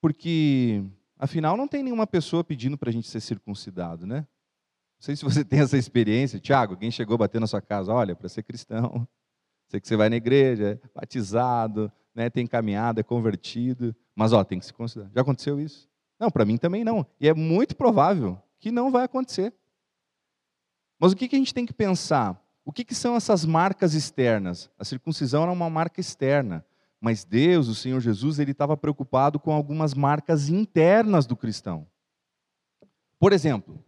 Porque, 0.00 0.84
afinal, 1.16 1.56
não 1.56 1.68
tem 1.68 1.82
nenhuma 1.82 2.06
pessoa 2.06 2.44
pedindo 2.44 2.76
para 2.76 2.90
a 2.90 2.92
gente 2.92 3.08
ser 3.08 3.20
circuncidado, 3.20 4.06
né? 4.06 4.26
Não 4.96 5.00
sei 5.00 5.14
se 5.14 5.24
você 5.24 5.44
tem 5.46 5.60
essa 5.60 5.78
experiência. 5.78 6.40
Tiago, 6.40 6.74
alguém 6.74 6.90
chegou 6.90 7.14
a 7.14 7.18
bater 7.18 7.40
na 7.40 7.46
sua 7.46 7.62
casa, 7.62 7.92
olha, 7.92 8.16
para 8.16 8.28
ser 8.28 8.42
cristão, 8.42 9.06
sei 9.68 9.80
que 9.80 9.86
você 9.86 9.96
vai 9.96 10.08
na 10.08 10.16
igreja, 10.16 10.80
é 10.82 10.88
batizado, 10.92 11.92
né, 12.14 12.28
tem 12.28 12.46
caminhada, 12.46 13.00
é 13.00 13.04
convertido, 13.04 13.94
mas 14.16 14.32
ó, 14.32 14.42
tem 14.42 14.58
que 14.58 14.66
se 14.66 14.74
considerar. 14.74 15.10
Já 15.14 15.20
aconteceu 15.20 15.60
isso? 15.60 15.88
Não, 16.18 16.30
para 16.30 16.44
mim 16.44 16.56
também 16.56 16.82
não. 16.82 17.06
E 17.20 17.28
é 17.28 17.34
muito 17.34 17.76
provável 17.76 18.40
que 18.58 18.72
não 18.72 18.90
vai 18.90 19.04
acontecer. 19.04 19.54
Mas 20.98 21.12
o 21.12 21.16
que, 21.16 21.28
que 21.28 21.36
a 21.36 21.38
gente 21.38 21.54
tem 21.54 21.64
que 21.64 21.72
pensar? 21.72 22.36
O 22.68 22.72
que, 22.72 22.84
que 22.84 22.94
são 22.94 23.16
essas 23.16 23.46
marcas 23.46 23.94
externas? 23.94 24.70
A 24.78 24.84
circuncisão 24.84 25.42
era 25.42 25.50
uma 25.50 25.70
marca 25.70 26.02
externa, 26.02 26.62
mas 27.00 27.24
Deus, 27.24 27.66
o 27.66 27.74
Senhor 27.74 27.98
Jesus, 27.98 28.38
ele 28.38 28.50
estava 28.50 28.76
preocupado 28.76 29.40
com 29.40 29.50
algumas 29.50 29.94
marcas 29.94 30.50
internas 30.50 31.24
do 31.24 31.34
cristão. 31.34 31.88
Por 33.18 33.32
exemplo, 33.32 33.82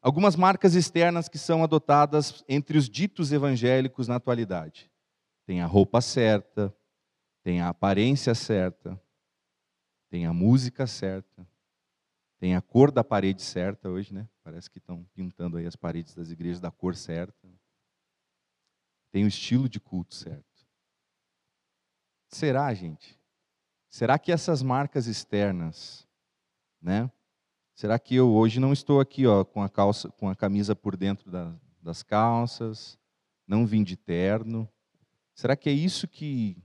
algumas 0.00 0.36
marcas 0.36 0.76
externas 0.76 1.28
que 1.28 1.36
são 1.36 1.64
adotadas 1.64 2.44
entre 2.48 2.78
os 2.78 2.88
ditos 2.88 3.32
evangélicos 3.32 4.06
na 4.06 4.14
atualidade. 4.14 4.88
Tem 5.44 5.60
a 5.60 5.66
roupa 5.66 6.00
certa, 6.00 6.72
tem 7.42 7.60
a 7.60 7.70
aparência 7.70 8.32
certa, 8.32 8.96
tem 10.08 10.24
a 10.24 10.32
música 10.32 10.86
certa, 10.86 11.44
tem 12.38 12.54
a 12.54 12.62
cor 12.62 12.92
da 12.92 13.02
parede 13.02 13.42
certa 13.42 13.88
hoje, 13.88 14.14
né? 14.14 14.28
Parece 14.44 14.70
que 14.70 14.78
estão 14.78 15.04
pintando 15.12 15.56
aí 15.56 15.66
as 15.66 15.74
paredes 15.74 16.14
das 16.14 16.30
igrejas 16.30 16.60
da 16.60 16.70
cor 16.70 16.94
certa. 16.94 17.53
Tem 19.14 19.24
o 19.24 19.28
estilo 19.28 19.68
de 19.68 19.78
culto 19.78 20.12
certo. 20.12 20.66
Será, 22.26 22.74
gente? 22.74 23.16
Será 23.88 24.18
que 24.18 24.32
essas 24.32 24.60
marcas 24.60 25.06
externas, 25.06 26.04
né? 26.82 27.08
Será 27.76 27.96
que 27.96 28.16
eu 28.16 28.32
hoje 28.32 28.58
não 28.58 28.72
estou 28.72 28.98
aqui, 28.98 29.24
ó, 29.24 29.44
com 29.44 29.62
a 29.62 29.68
calça, 29.68 30.08
com 30.08 30.28
a 30.28 30.34
camisa 30.34 30.74
por 30.74 30.96
dentro 30.96 31.30
da, 31.30 31.54
das 31.80 32.02
calças, 32.02 32.98
não 33.46 33.64
vim 33.64 33.84
de 33.84 33.96
terno? 33.96 34.68
Será 35.32 35.54
que 35.54 35.68
é 35.68 35.72
isso 35.72 36.08
que, 36.08 36.60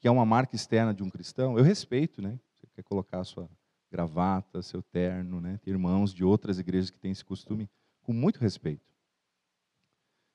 que 0.00 0.08
é 0.08 0.10
uma 0.10 0.26
marca 0.26 0.56
externa 0.56 0.92
de 0.92 1.04
um 1.04 1.08
cristão? 1.08 1.56
Eu 1.56 1.62
respeito, 1.62 2.20
né? 2.20 2.40
Você 2.56 2.66
quer 2.74 2.82
colocar 2.82 3.20
a 3.20 3.24
sua 3.24 3.48
gravata, 3.88 4.62
seu 4.62 4.82
terno, 4.82 5.40
né? 5.40 5.60
Tem 5.62 5.72
irmãos 5.72 6.12
de 6.12 6.24
outras 6.24 6.58
igrejas 6.58 6.90
que 6.90 6.98
têm 6.98 7.12
esse 7.12 7.24
costume 7.24 7.70
com 8.02 8.12
muito 8.12 8.40
respeito. 8.40 8.92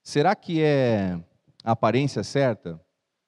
Será 0.01 0.33
que 0.37 0.61
é 0.61 1.21
a 1.63 1.71
aparência 1.71 2.23
certa? 2.23 2.79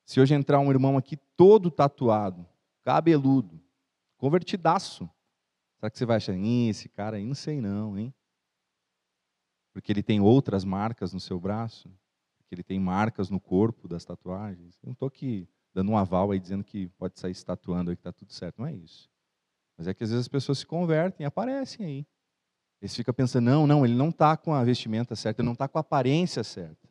Se 0.06 0.20
hoje 0.20 0.34
entrar 0.34 0.60
um 0.60 0.72
irmão 0.72 0.98
aqui 0.98 1.18
todo 1.38 1.72
tatuado, 1.72 2.46
cabeludo, 2.84 3.62
convertidaço, 4.18 5.10
será 5.78 5.90
que 5.90 5.98
você 5.98 6.06
vai 6.06 6.18
achar, 6.18 6.36
esse 6.36 6.90
cara 6.90 7.18
aí 7.18 7.26
não 7.26 7.36
sei 7.36 7.62
não, 7.62 7.98
hein? 7.98 8.14
Porque 9.74 9.92
ele 9.92 10.04
tem 10.04 10.20
outras 10.20 10.66
marcas 10.66 11.14
no 11.14 11.20
seu 11.20 11.40
braço, 11.40 11.90
porque 12.38 12.56
ele 12.56 12.64
tem 12.64 12.80
marcas 12.80 13.30
no 13.30 13.40
corpo 13.40 13.88
das 13.88 14.04
tatuagens. 14.04 14.76
Eu 14.84 14.88
não 14.88 14.94
estou 14.94 15.08
aqui 15.08 15.48
dando 15.74 15.92
um 15.92 15.98
aval 15.98 16.32
aí 16.32 16.40
dizendo 16.40 16.64
que 16.64 16.90
pode 16.90 17.20
sair 17.20 17.34
se 17.34 17.46
tatuando 17.46 17.90
aí 17.90 17.96
que 17.96 18.02
está 18.02 18.12
tudo 18.12 18.34
certo, 18.34 18.60
não 18.60 18.68
é 18.68 18.74
isso. 18.74 19.10
Mas 19.78 19.88
é 19.88 19.94
que 19.94 20.04
às 20.04 20.10
vezes 20.10 20.26
as 20.26 20.28
pessoas 20.28 20.60
se 20.60 20.66
convertem, 20.66 21.26
aparecem 21.26 21.86
aí. 21.86 22.08
Eles 22.82 22.96
ficam 22.96 23.14
pensando, 23.14 23.46
não, 23.46 23.66
não, 23.66 23.86
ele 23.86 23.96
não 23.96 24.10
está 24.10 24.36
com 24.36 24.54
a 24.54 24.64
vestimenta 24.64 25.16
certa, 25.16 25.42
ele 25.42 25.46
não 25.46 25.54
está 25.54 25.68
com 25.68 25.78
a 25.78 25.82
aparência 25.82 26.44
certa. 26.44 26.91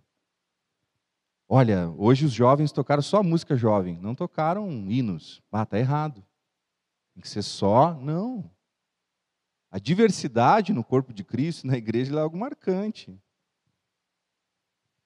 Olha, 1.52 1.90
hoje 1.99 2.25
os 2.25 2.33
jovens 2.33 2.71
tocaram 2.71 3.02
só 3.02 3.25
música 3.25 3.57
jovem, 3.57 3.99
não 3.99 4.14
tocaram 4.14 4.71
hinos. 4.88 5.42
Ah, 5.50 5.64
está 5.64 5.80
errado. 5.80 6.25
Tem 7.12 7.21
que 7.21 7.28
ser 7.28 7.42
só, 7.42 7.92
não. 7.95 8.49
A 9.69 9.80
diversidade 9.80 10.73
no 10.73 10.85
corpo 10.85 11.12
de 11.12 11.25
Cristo, 11.25 11.66
na 11.66 11.76
igreja, 11.76 12.14
é 12.14 12.21
algo 12.21 12.38
marcante. 12.38 13.21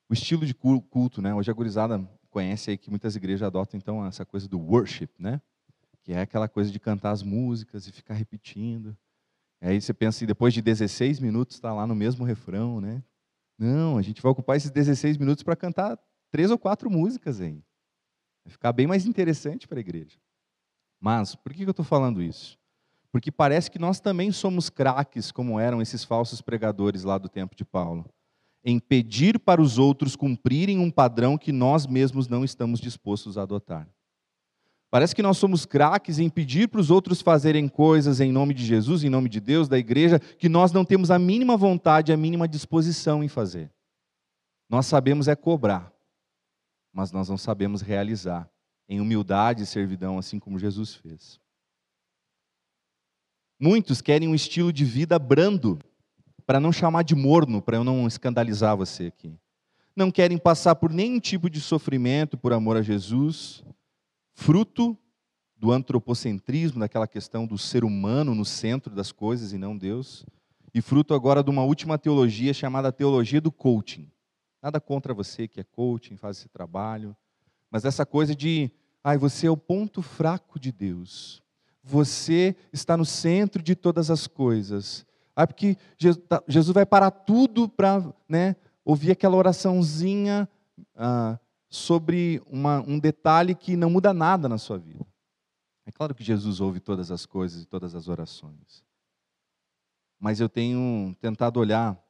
O 0.07 0.13
estilo 0.13 0.45
de 0.45 0.53
culto, 0.53 1.23
né? 1.23 1.35
Hoje 1.35 1.51
a 1.51 1.55
gurizada 1.55 1.99
conhece 2.29 2.73
aí 2.73 2.77
que 2.77 2.91
muitas 2.91 3.17
igrejas 3.17 3.47
adotam 3.47 3.79
então 3.79 4.05
essa 4.05 4.27
coisa 4.27 4.47
do 4.47 4.61
worship, 4.61 5.09
né? 5.19 5.41
que 6.03 6.13
é 6.13 6.21
aquela 6.21 6.47
coisa 6.47 6.71
de 6.71 6.79
cantar 6.79 7.13
as 7.13 7.23
músicas 7.23 7.87
e 7.87 7.93
ficar 7.93 8.13
repetindo. 8.13 8.95
Aí 9.63 9.81
você 9.81 9.95
pensa 9.95 10.19
assim, 10.19 10.27
depois 10.27 10.53
de 10.53 10.61
16 10.61 11.21
minutos 11.21 11.57
está 11.57 11.73
lá 11.73 11.87
no 11.87 11.95
mesmo 11.95 12.23
refrão, 12.23 12.83
né? 12.83 13.03
Não, 13.59 13.97
a 13.97 14.03
gente 14.03 14.21
vai 14.21 14.31
ocupar 14.31 14.59
esses 14.59 14.71
16 14.71 15.17
minutos 15.17 15.43
para 15.43 15.57
cantar 15.57 15.99
três 16.35 16.51
ou 16.51 16.59
quatro 16.59 16.91
músicas 16.91 17.41
aí. 17.41 17.63
Vai 18.45 18.51
ficar 18.51 18.73
bem 18.73 18.89
mais 18.89 19.07
interessante 19.07 19.69
para 19.69 19.79
a 19.79 19.81
igreja. 19.81 20.19
Mas, 21.01 21.37
por 21.37 21.53
que 21.53 21.63
eu 21.63 21.71
estou 21.71 21.85
falando 21.85 22.21
isso? 22.21 22.59
Porque 23.13 23.31
parece 23.31 23.71
que 23.71 23.79
nós 23.79 24.01
também 24.01 24.33
somos 24.33 24.69
craques, 24.69 25.31
como 25.31 25.61
eram 25.61 25.81
esses 25.81 26.03
falsos 26.03 26.43
pregadores 26.43 27.05
lá 27.05 27.19
do 27.19 27.29
tempo 27.29 27.55
de 27.55 27.65
Paulo, 27.65 28.05
em 28.65 28.81
pedir 28.81 29.39
para 29.39 29.63
os 29.63 29.79
outros 29.79 30.17
cumprirem 30.17 30.81
um 30.81 30.91
padrão 30.91 31.39
que 31.39 31.53
nós 31.53 31.87
mesmos 31.87 32.27
não 32.27 32.43
estamos 32.45 32.81
dispostos 32.81 33.39
a 33.39 33.43
adotar. 33.43 33.89
Parece 34.91 35.15
que 35.15 35.23
nós 35.23 35.39
somos 35.39 35.65
craques 35.65 36.19
em 36.19 36.29
pedir 36.29 36.67
para 36.69 36.81
os 36.81 36.91
outros 36.91 37.23
fazerem 37.23 37.69
coisas 37.69 38.21
em 38.21 38.33
nome 38.33 38.55
de 38.55 38.67
Jesus, 38.67 39.05
em 39.05 39.09
nome 39.09 39.29
de 39.29 39.39
Deus, 39.39 39.69
da 39.69 39.79
igreja, 39.79 40.19
que 40.19 40.49
nós 40.49 40.73
não 40.73 40.85
temos 40.85 41.13
a 41.13 41.19
mínima 41.19 41.57
vontade, 41.57 42.13
a 42.13 42.17
mínima 42.17 42.49
disposição 42.49 43.23
em 43.23 43.29
fazer. 43.29 43.71
Nós 44.69 44.87
sabemos 44.87 45.29
é 45.29 45.37
cobrar, 45.37 45.94
mas 46.95 47.11
nós 47.11 47.29
não 47.29 47.37
sabemos 47.37 47.83
realizar 47.83 48.49
em 48.89 49.01
humildade 49.01 49.65
e 49.65 49.67
servidão, 49.67 50.17
assim 50.17 50.39
como 50.39 50.59
Jesus 50.59 50.95
fez. 50.95 51.41
Muitos 53.59 54.01
querem 54.01 54.29
um 54.29 54.35
estilo 54.35 54.73
de 54.73 54.85
vida 54.85 55.19
brando, 55.19 55.79
para 56.47 56.61
não 56.61 56.71
chamar 56.71 57.03
de 57.03 57.15
morno, 57.15 57.61
para 57.61 57.77
eu 57.77 57.85
não 57.85 58.07
escandalizar 58.07 58.77
você 58.77 59.07
aqui. 59.07 59.37
Não 59.97 60.11
querem 60.11 60.39
passar 60.39 60.75
por 60.75 60.93
nenhum 60.93 61.19
tipo 61.19 61.51
de 61.51 61.61
sofrimento 61.61 62.37
por 62.37 62.53
amor 62.53 62.77
a 62.77 62.83
Jesus 62.83 63.65
fruto 64.35 64.99
do 65.57 65.73
antropocentrismo, 65.73 66.81
daquela 66.81 67.07
questão 67.07 67.47
do 67.47 67.57
ser 67.57 67.85
humano 67.85 68.35
no 68.35 68.45
centro 68.45 68.95
das 68.95 69.13
coisas 69.13 69.53
e 69.53 69.59
não 69.59 69.79
Deus, 69.79 70.27
e 70.75 70.83
fruto 70.83 71.15
agora 71.15 71.43
de 71.43 71.51
uma 71.51 71.63
última 71.63 71.97
teologia 71.97 72.53
chamada 72.53 72.93
teologia 72.93 73.41
do 73.41 73.53
coaching. 73.53 74.11
Nada 74.65 74.81
contra 74.81 75.13
você 75.13 75.47
que 75.47 75.61
é 75.61 75.63
coaching, 75.63 76.17
faz 76.17 76.39
esse 76.39 76.49
trabalho, 76.49 77.15
mas 77.71 77.85
essa 77.85 78.07
coisa 78.07 78.35
de, 78.35 78.71
ai, 79.03 79.19
você 79.19 79.47
é 79.47 79.51
o 79.51 79.59
ponto 79.59 80.01
fraco 80.01 80.59
de 80.59 80.73
Deus. 80.73 81.43
Você 81.83 82.57
está 82.73 82.97
no 82.97 83.05
centro 83.05 83.63
de 83.63 83.75
todas 83.75 84.11
as 84.11 84.27
coisas. 84.27 85.05
Ah, 85.37 85.47
porque 85.47 85.77
tá, 86.27 86.43
Jesus 86.49 86.73
vai 86.73 86.87
parar 86.87 87.11
tudo 87.11 87.69
para 87.69 88.11
né, 88.27 88.57
ouvir 88.83 89.11
aquela 89.11 89.37
oraçãozinha 89.37 90.49
ah, 90.97 91.39
sobre 91.69 92.41
uma, 92.47 92.81
um 92.89 92.99
detalhe 92.99 93.55
que 93.55 93.77
não 93.77 93.91
muda 93.91 94.15
nada 94.15 94.49
na 94.49 94.57
sua 94.57 94.79
vida. 94.79 95.07
É 95.85 95.93
claro 95.93 96.15
que 96.15 96.25
Jesus 96.25 96.59
ouve 96.59 96.81
todas 96.81 97.11
as 97.11 97.27
coisas 97.27 97.65
e 97.65 97.67
todas 97.67 97.95
as 97.95 98.09
orações. 98.09 98.83
Mas 100.19 100.41
eu 100.41 100.49
tenho 100.49 101.15
tentado 101.21 101.61
olhar 101.61 102.03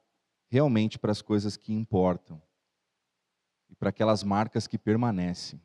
realmente 0.54 0.99
para 0.99 1.11
as 1.11 1.20
coisas 1.20 1.56
que 1.56 1.73
importam 1.73 2.40
e 3.68 3.75
para 3.75 3.90
aquelas 3.90 4.23
marcas 4.23 4.66
que 4.66 4.78
permanecem. 4.78 5.61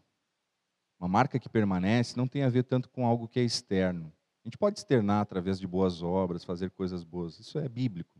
Uma 1.00 1.08
marca 1.08 1.40
que 1.40 1.48
permanece 1.48 2.18
não 2.18 2.28
tem 2.28 2.44
a 2.44 2.50
ver 2.50 2.64
tanto 2.64 2.90
com 2.90 3.06
algo 3.06 3.28
que 3.28 3.40
é 3.40 3.44
externo. 3.44 4.12
A 4.44 4.48
gente 4.48 4.58
pode 4.58 4.80
externar 4.80 5.22
através 5.22 5.60
de 5.60 5.68
boas 5.68 6.02
obras, 6.02 6.44
fazer 6.44 6.72
coisas 6.72 7.04
boas, 7.04 7.40
isso 7.40 7.60
é 7.60 7.70
bíblico. 7.70 8.20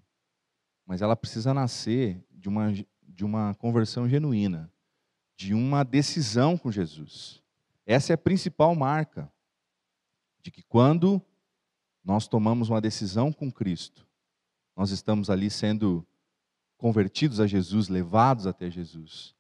Mas 0.86 1.02
ela 1.02 1.16
precisa 1.16 1.54
nascer 1.54 2.24
de 2.30 2.48
uma, 2.48 2.72
de 2.72 3.26
uma 3.26 3.56
conversão 3.56 4.08
genuína 4.08 4.72
de 5.40 5.54
uma 5.54 5.86
decisão 5.86 6.58
com 6.58 6.70
Jesus. 6.70 7.42
Essa 7.86 8.12
é 8.12 8.16
a 8.16 8.18
principal 8.18 8.76
marca 8.76 9.32
de 10.42 10.52
que 10.52 10.62
quando 10.62 11.22
nós 12.04 12.28
tomamos 12.28 12.68
uma 12.68 12.82
decisão 12.82 13.32
com 13.32 13.50
Cristo, 13.50 14.06
nós 14.76 14.92
estamos 14.92 15.30
ali 15.30 15.50
sendo 15.50 16.06
convertidos 16.80 17.42
a 17.42 17.46
Jesus, 17.46 17.90
levados 17.90 18.48
até 18.48 18.72
Jesus. 18.72 19.36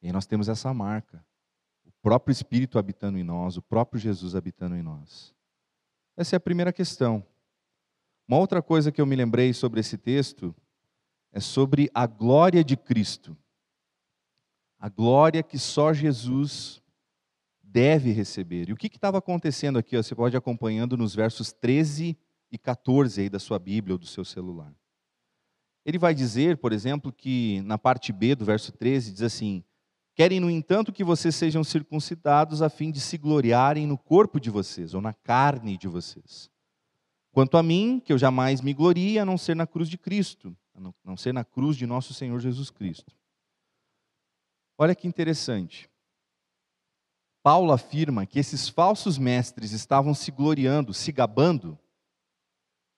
E 0.00 0.12
nós 0.12 0.24
temos 0.24 0.48
essa 0.48 0.72
marca. 0.72 1.22
O 1.84 1.90
próprio 2.00 2.32
Espírito 2.32 2.78
habitando 2.78 3.18
em 3.18 3.24
nós, 3.24 3.56
o 3.56 3.62
próprio 3.62 4.00
Jesus 4.00 4.36
habitando 4.36 4.76
em 4.76 4.82
nós. 4.82 5.34
Essa 6.16 6.36
é 6.36 6.38
a 6.38 6.40
primeira 6.40 6.72
questão. 6.72 7.26
Uma 8.26 8.38
outra 8.38 8.62
coisa 8.62 8.92
que 8.92 9.00
eu 9.00 9.06
me 9.06 9.16
lembrei 9.16 9.52
sobre 9.52 9.80
esse 9.80 9.98
texto 9.98 10.54
é 11.32 11.40
sobre 11.40 11.90
a 11.92 12.06
glória 12.06 12.64
de 12.64 12.76
Cristo 12.76 13.36
A 14.78 14.88
glória 14.88 15.42
que 15.42 15.58
só 15.58 15.92
Jesus 15.92 16.80
deve 17.60 18.12
receber. 18.12 18.68
E 18.68 18.72
o 18.72 18.76
que 18.76 18.86
estava 18.86 19.18
acontecendo 19.18 19.78
aqui? 19.78 19.96
Ó, 19.96 20.02
você 20.02 20.14
pode 20.14 20.36
ir 20.36 20.38
acompanhando 20.38 20.96
nos 20.96 21.14
versos 21.16 21.52
13 21.52 22.16
e 22.50 22.56
14 22.56 23.22
aí 23.22 23.28
da 23.28 23.40
sua 23.40 23.58
Bíblia 23.58 23.94
ou 23.94 23.98
do 23.98 24.06
seu 24.06 24.24
celular. 24.24 24.72
Ele 25.86 25.98
vai 25.98 26.12
dizer, 26.12 26.56
por 26.56 26.72
exemplo, 26.72 27.12
que 27.12 27.62
na 27.62 27.78
parte 27.78 28.12
B 28.12 28.34
do 28.34 28.44
verso 28.44 28.72
13 28.72 29.12
diz 29.12 29.22
assim: 29.22 29.62
Querem, 30.16 30.40
no 30.40 30.50
entanto, 30.50 30.92
que 30.92 31.04
vocês 31.04 31.36
sejam 31.36 31.62
circuncidados 31.62 32.60
a 32.60 32.68
fim 32.68 32.90
de 32.90 32.98
se 32.98 33.16
gloriarem 33.16 33.86
no 33.86 33.96
corpo 33.96 34.40
de 34.40 34.50
vocês 34.50 34.94
ou 34.94 35.00
na 35.00 35.12
carne 35.12 35.78
de 35.78 35.86
vocês. 35.86 36.50
Quanto 37.30 37.56
a 37.56 37.62
mim, 37.62 38.02
que 38.04 38.12
eu 38.12 38.18
jamais 38.18 38.60
me 38.60 38.74
glorie 38.74 39.16
a 39.16 39.24
não 39.24 39.38
ser 39.38 39.54
na 39.54 39.64
cruz 39.64 39.88
de 39.88 39.96
Cristo, 39.96 40.56
a 40.74 40.80
não 41.04 41.16
ser 41.16 41.32
na 41.32 41.44
cruz 41.44 41.76
de 41.76 41.86
nosso 41.86 42.12
Senhor 42.12 42.40
Jesus 42.40 42.68
Cristo. 42.68 43.14
Olha 44.76 44.94
que 44.94 45.06
interessante. 45.06 45.88
Paulo 47.44 47.70
afirma 47.70 48.26
que 48.26 48.40
esses 48.40 48.68
falsos 48.68 49.18
mestres 49.18 49.70
estavam 49.70 50.14
se 50.14 50.32
gloriando, 50.32 50.92
se 50.92 51.12
gabando 51.12 51.78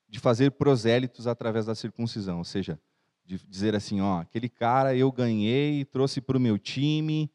de 0.09 0.19
fazer 0.19 0.53
prosélitos 0.53 1.27
através 1.27 1.67
da 1.67 1.75
circuncisão, 1.75 2.39
ou 2.39 2.45
seja, 2.45 2.81
de 3.25 3.37
dizer 3.47 3.75
assim, 3.75 4.01
ó, 4.01 4.21
aquele 4.21 4.49
cara 4.49 4.97
eu 4.97 5.13
ganhei, 5.13 5.85
trouxe 5.85 6.21
para 6.21 6.37
o 6.37 6.41
meu 6.41 6.59
time 6.59 7.31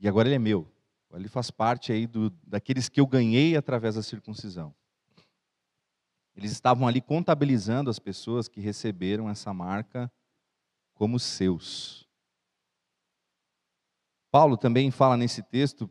e 0.00 0.08
agora 0.08 0.28
ele 0.28 0.34
é 0.34 0.40
meu. 0.40 0.70
Ele 1.12 1.28
faz 1.28 1.50
parte 1.50 1.92
aí 1.92 2.08
do, 2.08 2.30
daqueles 2.44 2.88
que 2.88 3.00
eu 3.00 3.06
ganhei 3.06 3.56
através 3.56 3.94
da 3.94 4.02
circuncisão. 4.02 4.74
Eles 6.34 6.50
estavam 6.50 6.88
ali 6.88 7.00
contabilizando 7.00 7.88
as 7.88 8.00
pessoas 8.00 8.48
que 8.48 8.60
receberam 8.60 9.30
essa 9.30 9.54
marca 9.54 10.10
como 10.92 11.18
seus. 11.20 12.08
Paulo 14.32 14.56
também 14.56 14.90
fala 14.90 15.16
nesse 15.16 15.44
texto 15.44 15.88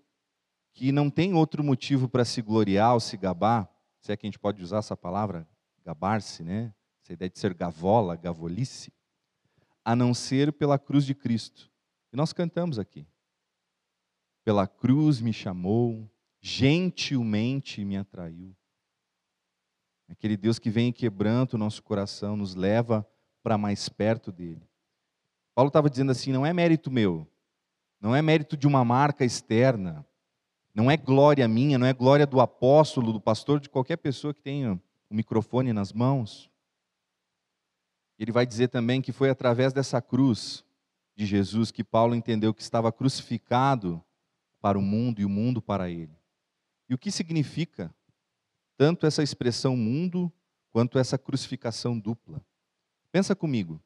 que 0.74 0.92
não 0.92 1.10
tem 1.10 1.34
outro 1.34 1.64
motivo 1.64 2.10
para 2.10 2.26
se 2.26 2.42
gloriar 2.42 2.94
ou 2.94 3.00
se 3.00 3.16
gabar, 3.16 3.73
se 4.04 4.12
é 4.12 4.18
que 4.18 4.28
a 4.28 4.30
gente 4.30 4.38
pode 4.38 4.62
usar 4.62 4.80
essa 4.80 4.98
palavra, 4.98 5.48
gabar-se, 5.86 6.44
né? 6.44 6.74
Essa 7.02 7.14
ideia 7.14 7.30
de 7.30 7.40
ser 7.40 7.54
gavola, 7.54 8.18
gavolice, 8.18 8.92
a 9.84 9.96
não 9.96 10.14
ser 10.14 10.52
pela 10.52 10.78
cruz 10.78 11.06
de 11.06 11.16
Cristo. 11.16 11.72
E 12.12 12.18
nós 12.18 12.34
cantamos 12.34 12.78
aqui. 12.78 13.08
Pela 14.44 14.68
cruz 14.68 15.22
me 15.22 15.32
chamou, 15.32 16.12
gentilmente 16.42 17.86
me 17.86 17.96
atraiu. 17.96 18.54
Aquele 20.10 20.36
Deus 20.36 20.60
que 20.60 20.70
vem 20.70 20.90
e 20.90 20.94
quebranta 20.94 21.56
o 21.56 21.60
nosso 21.60 21.82
coração, 21.82 22.36
nos 22.36 22.56
leva 22.56 23.08
para 23.42 23.58
mais 23.58 23.88
perto 23.88 24.34
dele. 24.34 24.68
Paulo 25.56 25.70
estava 25.70 25.90
dizendo 25.90 26.12
assim: 26.12 26.34
não 26.34 26.46
é 26.46 26.52
mérito 26.52 26.92
meu, 26.92 27.26
não 28.02 28.14
é 28.14 28.22
mérito 28.22 28.58
de 28.58 28.68
uma 28.68 28.84
marca 28.84 29.24
externa, 29.24 30.06
não 30.74 30.90
é 30.90 30.98
glória 30.98 31.48
minha, 31.48 31.78
não 31.78 31.86
é 31.86 31.94
glória 31.94 32.26
do 32.26 32.42
apóstolo, 32.42 33.14
do 33.14 33.22
pastor, 33.22 33.60
de 33.60 33.70
qualquer 33.70 33.98
pessoa 33.98 34.34
que 34.34 34.42
tenha 34.42 34.82
o 35.10 35.14
microfone 35.14 35.72
nas 35.72 35.94
mãos. 35.94 36.50
Ele 38.18 38.32
vai 38.32 38.46
dizer 38.46 38.70
também 38.70 39.02
que 39.02 39.12
foi 39.12 39.30
através 39.30 39.72
dessa 39.72 40.02
cruz 40.02 40.64
de 41.16 41.26
Jesus 41.26 41.72
que 41.72 41.84
Paulo 41.84 42.16
entendeu 42.16 42.54
que 42.54 42.62
estava 42.62 42.92
crucificado 42.92 44.04
para 44.60 44.80
o 44.80 44.82
mundo 44.82 45.22
e 45.22 45.26
o 45.26 45.30
mundo 45.30 45.62
para 45.62 45.90
ele. 45.90 46.18
E 46.90 46.94
o 46.94 46.98
que 46.98 47.12
significa 47.12 47.94
tanto 48.78 49.06
essa 49.06 49.22
expressão 49.22 49.78
mundo 49.78 50.32
quanto 50.72 50.98
essa 50.98 51.18
crucificação 51.18 52.00
dupla? 52.00 52.44
Pensa 53.12 53.36
comigo. 53.36 53.80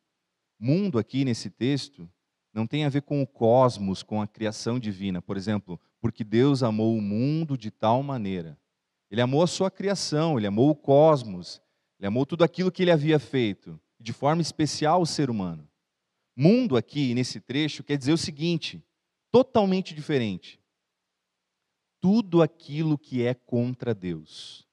Mundo 0.58 0.98
aqui 0.98 1.26
nesse 1.26 1.50
texto 1.50 2.10
não 2.54 2.66
tem 2.66 2.86
a 2.86 2.90
ver 2.90 3.02
com 3.02 3.22
o 3.22 3.28
cosmos, 3.28 4.02
com 4.02 4.22
a 4.22 4.28
criação 4.28 4.80
divina. 4.80 5.22
Por 5.22 5.36
exemplo, 5.36 5.80
porque 6.00 6.24
Deus 6.24 6.64
amou 6.64 6.96
o 6.96 7.02
mundo 7.02 7.58
de 7.58 7.72
tal 7.72 8.02
maneira. 8.04 8.58
Ele 9.10 9.22
amou 9.22 9.42
a 9.42 9.48
sua 9.48 9.72
criação, 9.72 10.38
ele 10.38 10.48
amou 10.48 10.70
o 10.70 10.76
cosmos, 10.76 11.62
ele 12.00 12.08
amou 12.08 12.26
tudo 12.26 12.44
aquilo 12.44 12.72
que 12.72 12.84
ele 12.84 12.92
havia 12.92 13.20
feito, 13.20 13.80
de 14.00 14.14
forma 14.14 14.42
especial 14.42 15.02
o 15.02 15.06
ser 15.06 15.30
humano. 15.30 15.68
Mundo 16.36 16.78
aqui, 16.78 17.14
nesse 17.14 17.40
trecho, 17.40 17.84
quer 17.84 17.98
dizer 17.98 18.14
o 18.14 18.18
seguinte: 18.18 18.84
totalmente 19.32 19.96
diferente. 19.96 20.60
Tudo 22.00 22.42
aquilo 22.42 22.98
que 22.98 23.24
é 23.24 23.34
contra 23.34 23.96
Deus 23.96 24.68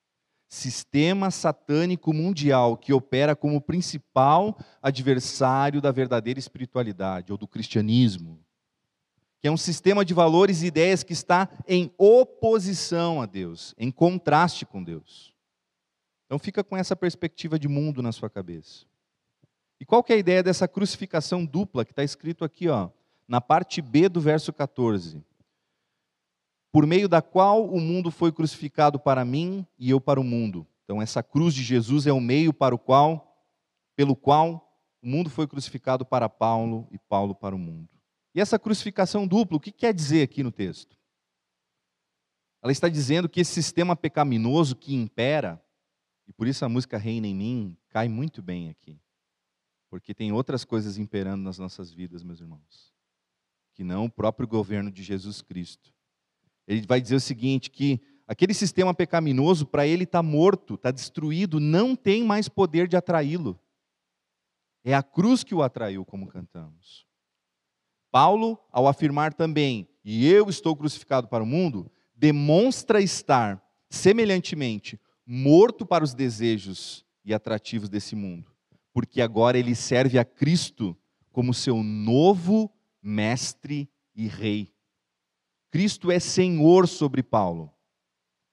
sistema 0.55 1.33
satânico 1.33 2.13
mundial 2.13 2.77
que 2.77 2.93
opera 2.93 3.35
como 3.35 3.61
principal 3.61 4.57
adversário 4.81 5.81
da 5.81 5.91
verdadeira 5.91 6.39
espiritualidade 6.39 7.33
ou 7.33 7.37
do 7.37 7.49
cristianismo, 7.49 8.44
que 9.45 9.49
é 9.49 9.51
um 9.51 9.59
sistema 9.59 10.07
de 10.07 10.15
valores 10.15 10.63
e 10.63 10.69
ideias 10.69 11.03
que 11.03 11.13
está 11.13 11.51
em 11.69 11.93
oposição 11.99 13.21
a 13.21 13.27
Deus, 13.27 13.75
em 13.77 13.91
contraste 13.91 14.65
com 14.65 14.83
Deus. 14.83 15.35
Então 16.25 16.39
fica 16.39 16.65
com 16.65 16.75
essa 16.75 16.97
perspectiva 16.97 17.59
de 17.59 17.69
mundo 17.69 18.01
na 18.01 18.11
sua 18.11 18.31
cabeça. 18.31 18.87
E 19.79 19.85
qual 19.85 20.03
que 20.03 20.15
é 20.15 20.17
a 20.17 20.19
ideia 20.19 20.43
dessa 20.43 20.67
crucificação 20.67 21.45
dupla 21.45 21.85
que 21.85 21.93
está 21.93 22.03
escrito 22.03 22.43
aqui, 22.43 22.71
ó, 22.71 22.89
na 23.29 23.39
parte 23.39 23.83
B 23.83 24.09
do 24.09 24.19
verso 24.19 24.51
14? 24.51 25.23
por 26.73 26.87
meio 26.87 27.07
da 27.07 27.21
qual 27.21 27.67
o 27.67 27.79
mundo 27.79 28.11
foi 28.11 28.33
crucificado 28.33 28.99
para 28.99 29.27
mim 29.27 29.67
e 29.79 29.91
eu 29.91 30.01
para 30.01 30.19
o 30.19 30.25
mundo. 30.25 30.67
Então 30.85 31.03
essa 31.03 31.23
cruz 31.23 31.53
de 31.53 31.63
Jesus 31.63 32.07
é 32.07 32.13
o 32.15 32.19
meio 32.19 32.55
para 32.55 32.75
o 32.75 32.79
qual 32.79 33.37
pelo 33.95 34.17
qual 34.17 34.75
o 35.03 35.07
mundo 35.07 35.29
foi 35.29 35.47
crucificado 35.47 36.03
para 36.03 36.31
Paulo 36.31 36.89
e 36.91 36.99
Paulo 36.99 37.35
para 37.35 37.55
o 37.55 37.59
mundo. 37.59 37.94
E 38.35 38.41
essa 38.41 38.59
crucificação 38.59 39.27
dupla, 39.27 39.57
o 39.57 39.61
que 39.61 39.71
quer 39.71 39.95
dizer 39.95 40.23
aqui 40.23 40.43
no 40.43 40.51
texto? 40.51 40.99
Ela 42.61 42.73
está 42.73 42.89
dizendo 42.89 43.29
que 43.29 43.41
esse 43.41 43.53
sistema 43.53 43.95
pecaminoso 43.95 44.75
que 44.75 44.95
impera, 44.95 45.63
e 46.27 46.33
por 46.33 46.49
isso 46.49 46.65
a 46.65 46.69
música 46.69 46.99
Reina 46.99 47.27
em 47.27 47.35
mim 47.35 47.77
cai 47.91 48.09
muito 48.09 48.43
bem 48.43 48.71
aqui. 48.71 48.99
Porque 49.89 50.13
tem 50.13 50.33
outras 50.33 50.65
coisas 50.65 50.99
imperando 50.99 51.43
nas 51.45 51.59
nossas 51.59 51.93
vidas, 51.93 52.25
meus 52.25 52.41
irmãos, 52.41 52.93
que 53.75 53.85
não 53.85 54.07
o 54.07 54.11
próprio 54.11 54.49
governo 54.49 54.91
de 54.91 55.03
Jesus 55.03 55.41
Cristo. 55.41 55.95
Ele 56.67 56.85
vai 56.87 57.01
dizer 57.01 57.15
o 57.15 57.21
seguinte: 57.21 57.71
que 57.71 58.01
aquele 58.27 58.55
sistema 58.55 58.93
pecaminoso, 58.93 59.67
para 59.67 59.87
ele 59.87 60.03
está 60.03 60.23
morto, 60.23 60.75
está 60.75 60.91
destruído, 60.91 61.61
não 61.61 61.95
tem 61.95 62.25
mais 62.25 62.49
poder 62.49 62.89
de 62.89 62.97
atraí-lo. 62.97 63.61
É 64.83 64.95
a 64.95 65.03
cruz 65.03 65.45
que 65.45 65.55
o 65.55 65.63
atraiu, 65.63 66.05
como 66.05 66.27
cantamos. 66.27 67.07
Paulo, 68.15 68.57
ao 68.71 68.87
afirmar 68.87 69.35
também, 69.35 69.89
e 70.05 70.31
eu 70.31 70.49
estou 70.49 70.77
crucificado 70.77 71.27
para 71.27 71.43
o 71.43 71.47
mundo, 71.47 71.91
demonstra 72.15 73.01
estar, 73.01 73.61
semelhantemente, 73.91 75.01
morto 75.27 75.85
para 75.85 76.05
os 76.05 76.15
desejos 76.15 77.05
e 77.25 77.35
atrativos 77.35 77.89
desse 77.89 78.15
mundo, 78.15 78.53
porque 78.93 79.21
agora 79.21 79.59
ele 79.59 79.75
serve 79.75 80.17
a 80.17 80.25
Cristo 80.25 80.97
como 81.33 81.53
seu 81.53 81.83
novo 81.83 82.73
mestre 83.03 83.91
e 84.15 84.29
rei. 84.29 84.73
Cristo 85.69 86.09
é 86.09 86.21
Senhor 86.21 86.87
sobre 86.87 87.21
Paulo. 87.21 87.69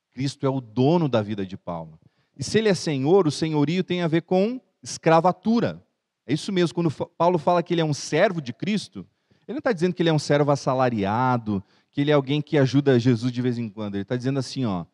Cristo 0.10 0.44
é 0.44 0.50
o 0.50 0.60
dono 0.60 1.08
da 1.08 1.22
vida 1.22 1.46
de 1.46 1.56
Paulo. 1.56 2.00
E 2.36 2.44
se 2.44 2.58
ele 2.58 2.68
é 2.68 2.74
Senhor, 2.74 3.28
o 3.28 3.32
senhorio 3.32 3.84
tem 3.84 4.02
a 4.02 4.08
ver 4.08 4.24
com 4.24 4.60
escravatura. 4.82 5.86
É 6.26 6.34
isso 6.34 6.52
mesmo, 6.52 6.74
quando 6.74 6.92
Paulo 7.16 7.38
fala 7.38 7.62
que 7.62 7.76
ele 7.76 7.82
é 7.82 7.86
um 7.86 7.94
servo 7.94 8.42
de 8.42 8.54
Cristo, 8.54 9.08
ele 9.48 9.56
não 9.56 9.60
está 9.60 9.72
dizendo 9.72 9.94
que 9.94 10.02
ele 10.02 10.10
é 10.10 10.14
um 10.14 10.20
servo 10.20 10.52
assalariado, 10.52 11.64
que 11.92 12.02
ele 12.02 12.12
é 12.12 12.14
alguém 12.14 12.42
que 12.42 12.58
ajuda 12.58 13.00
Jesus 13.00 13.32
de 13.32 13.42
vez 13.42 13.58
em 13.58 13.70
quando. 13.70 13.96
Ele 13.96 14.04
está 14.04 14.16
dizendo 14.16 14.40
assim: 14.40 14.66
ó, 14.66 14.86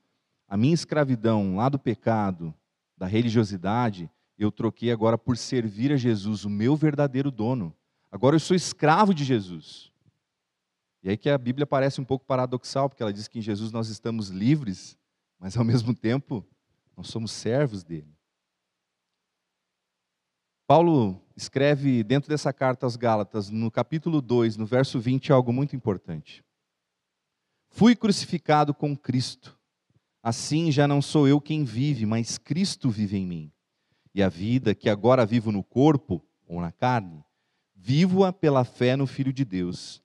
a 0.47 0.57
minha 0.57 0.73
escravidão 0.73 1.57
lá 1.57 1.69
do 1.69 1.77
pecado, 1.77 2.53
da 2.97 3.05
religiosidade, 3.05 4.09
eu 4.37 4.51
troquei 4.51 4.91
agora 4.91 5.17
por 5.17 5.37
servir 5.37 5.91
a 5.91 5.97
Jesus, 5.97 6.45
o 6.45 6.49
meu 6.49 6.75
verdadeiro 6.75 7.29
dono. 7.29 7.75
Agora 8.11 8.35
eu 8.35 8.39
sou 8.39 8.55
escravo 8.55 9.13
de 9.13 9.23
Jesus. 9.23 9.91
E 11.03 11.09
aí 11.09 11.17
que 11.17 11.29
a 11.29 11.37
Bíblia 11.37 11.65
parece 11.65 12.01
um 12.01 12.05
pouco 12.05 12.25
paradoxal, 12.25 12.89
porque 12.89 13.03
ela 13.03 13.13
diz 13.13 13.27
que 13.27 13.39
em 13.39 13.41
Jesus 13.41 13.71
nós 13.71 13.89
estamos 13.89 14.29
livres, 14.29 14.97
mas 15.39 15.57
ao 15.57 15.63
mesmo 15.65 15.93
tempo 15.93 16.45
nós 16.95 17.07
somos 17.07 17.31
servos 17.31 17.83
dele. 17.83 18.17
Paulo 20.65 21.21
escreve 21.37 22.03
dentro 22.03 22.27
dessa 22.27 22.51
carta 22.51 22.87
aos 22.87 22.95
Gálatas, 22.95 23.51
no 23.51 23.69
capítulo 23.69 24.21
2, 24.21 24.57
no 24.57 24.65
verso 24.65 24.99
20, 24.99 25.31
algo 25.31 25.53
muito 25.53 25.75
importante. 25.75 26.43
Fui 27.69 27.95
crucificado 27.95 28.73
com 28.73 28.97
Cristo. 28.97 29.55
Assim 30.23 30.71
já 30.71 30.87
não 30.87 30.99
sou 30.99 31.27
eu 31.27 31.39
quem 31.39 31.63
vive, 31.63 32.07
mas 32.07 32.39
Cristo 32.39 32.89
vive 32.89 33.17
em 33.17 33.25
mim. 33.27 33.51
E 34.15 34.23
a 34.23 34.29
vida 34.29 34.73
que 34.73 34.89
agora 34.89 35.27
vivo 35.27 35.51
no 35.51 35.63
corpo 35.63 36.25
ou 36.47 36.59
na 36.59 36.71
carne, 36.71 37.23
vivo-a 37.75 38.33
pela 38.33 38.65
fé 38.65 38.95
no 38.95 39.05
Filho 39.05 39.31
de 39.31 39.45
Deus 39.45 40.03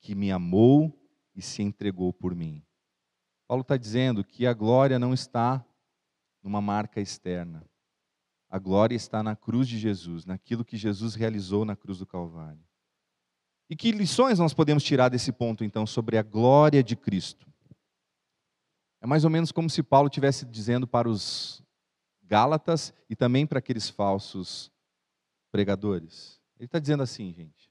que 0.00 0.12
me 0.14 0.32
amou 0.32 0.92
e 1.36 1.40
se 1.40 1.62
entregou 1.62 2.12
por 2.12 2.34
mim. 2.34 2.62
Paulo 3.46 3.62
está 3.62 3.76
dizendo 3.76 4.24
que 4.24 4.44
a 4.44 4.52
glória 4.52 4.98
não 4.98 5.14
está 5.14 5.64
numa 6.42 6.60
marca 6.60 7.00
externa. 7.00 7.64
A 8.54 8.58
glória 8.60 8.94
está 8.94 9.20
na 9.20 9.34
cruz 9.34 9.66
de 9.66 9.76
Jesus, 9.76 10.24
naquilo 10.24 10.64
que 10.64 10.76
Jesus 10.76 11.16
realizou 11.16 11.64
na 11.64 11.74
cruz 11.74 11.98
do 11.98 12.06
Calvário. 12.06 12.64
E 13.68 13.74
que 13.74 13.90
lições 13.90 14.38
nós 14.38 14.54
podemos 14.54 14.84
tirar 14.84 15.08
desse 15.08 15.32
ponto, 15.32 15.64
então, 15.64 15.84
sobre 15.84 16.16
a 16.16 16.22
glória 16.22 16.80
de 16.80 16.94
Cristo? 16.94 17.52
É 19.00 19.08
mais 19.08 19.24
ou 19.24 19.30
menos 19.30 19.50
como 19.50 19.68
se 19.68 19.82
Paulo 19.82 20.06
estivesse 20.06 20.46
dizendo 20.46 20.86
para 20.86 21.08
os 21.08 21.64
Gálatas 22.22 22.94
e 23.10 23.16
também 23.16 23.44
para 23.44 23.58
aqueles 23.58 23.90
falsos 23.90 24.70
pregadores. 25.50 26.40
Ele 26.56 26.66
está 26.66 26.78
dizendo 26.78 27.02
assim, 27.02 27.32
gente: 27.32 27.68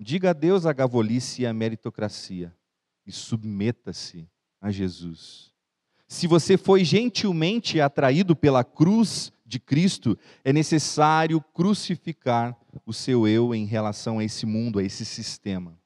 diga 0.00 0.30
adeus 0.30 0.64
à 0.64 0.72
gavolice 0.72 1.42
e 1.42 1.46
à 1.46 1.52
meritocracia 1.52 2.56
e 3.04 3.12
submeta-se 3.12 4.26
a 4.62 4.70
Jesus. 4.70 5.52
Se 6.08 6.26
você 6.26 6.56
foi 6.56 6.86
gentilmente 6.86 7.82
atraído 7.82 8.34
pela 8.34 8.64
cruz 8.64 9.30
de 9.52 9.60
Cristo, 9.60 10.18
é 10.42 10.50
necessário 10.50 11.38
crucificar 11.38 12.58
o 12.86 12.92
seu 12.92 13.28
eu 13.28 13.54
em 13.54 13.66
relação 13.66 14.18
a 14.18 14.24
esse 14.24 14.46
mundo, 14.46 14.78
a 14.78 14.82
esse 14.82 15.04
sistema. 15.04 15.78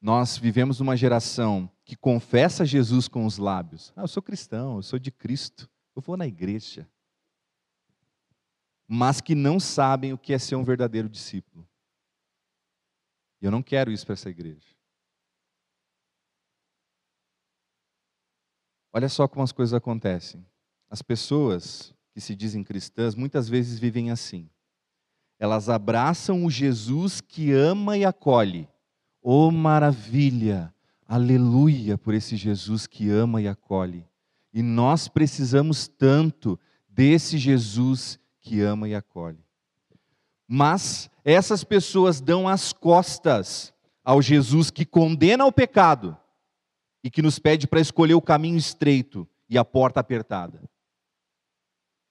Nós 0.00 0.38
vivemos 0.38 0.80
numa 0.80 0.96
geração 0.96 1.70
que 1.84 1.94
confessa 1.94 2.64
Jesus 2.64 3.06
com 3.06 3.26
os 3.26 3.36
lábios. 3.36 3.92
Ah, 3.94 4.00
eu 4.00 4.08
sou 4.08 4.22
cristão, 4.22 4.76
eu 4.76 4.82
sou 4.82 4.98
de 4.98 5.10
Cristo, 5.10 5.68
eu 5.94 6.00
vou 6.00 6.16
na 6.16 6.26
igreja. 6.26 6.88
Mas 8.88 9.20
que 9.20 9.34
não 9.34 9.60
sabem 9.60 10.14
o 10.14 10.18
que 10.18 10.32
é 10.32 10.38
ser 10.38 10.56
um 10.56 10.64
verdadeiro 10.64 11.08
discípulo. 11.08 11.68
E 13.42 13.44
eu 13.44 13.50
não 13.50 13.62
quero 13.62 13.92
isso 13.92 14.06
para 14.06 14.14
essa 14.14 14.30
igreja. 14.30 14.74
Olha 18.90 19.08
só 19.08 19.28
como 19.28 19.44
as 19.44 19.52
coisas 19.52 19.74
acontecem. 19.74 20.44
As 20.90 21.00
pessoas 21.02 21.94
que 22.12 22.20
se 22.20 22.34
dizem 22.34 22.64
cristãs 22.64 23.14
muitas 23.14 23.48
vezes 23.48 23.78
vivem 23.78 24.10
assim. 24.10 24.50
Elas 25.38 25.68
abraçam 25.68 26.44
o 26.44 26.50
Jesus 26.50 27.20
que 27.20 27.52
ama 27.52 27.96
e 27.96 28.04
acolhe. 28.04 28.68
Oh 29.22 29.50
maravilha! 29.50 30.74
Aleluia 31.06 31.96
por 31.96 32.12
esse 32.12 32.36
Jesus 32.36 32.86
que 32.86 33.08
ama 33.08 33.40
e 33.40 33.48
acolhe. 33.48 34.04
E 34.52 34.62
nós 34.62 35.08
precisamos 35.08 35.88
tanto 35.88 36.58
desse 36.88 37.38
Jesus 37.38 38.18
que 38.40 38.60
ama 38.60 38.88
e 38.88 38.94
acolhe. 38.94 39.44
Mas 40.46 41.08
essas 41.24 41.62
pessoas 41.64 42.20
dão 42.20 42.48
as 42.48 42.72
costas 42.72 43.72
ao 44.04 44.20
Jesus 44.20 44.70
que 44.70 44.84
condena 44.84 45.46
o 45.46 45.52
pecado 45.52 46.16
e 47.02 47.10
que 47.10 47.22
nos 47.22 47.38
pede 47.38 47.66
para 47.66 47.80
escolher 47.80 48.14
o 48.14 48.22
caminho 48.22 48.56
estreito 48.56 49.26
e 49.48 49.56
a 49.56 49.64
porta 49.64 50.00
apertada. 50.00 50.69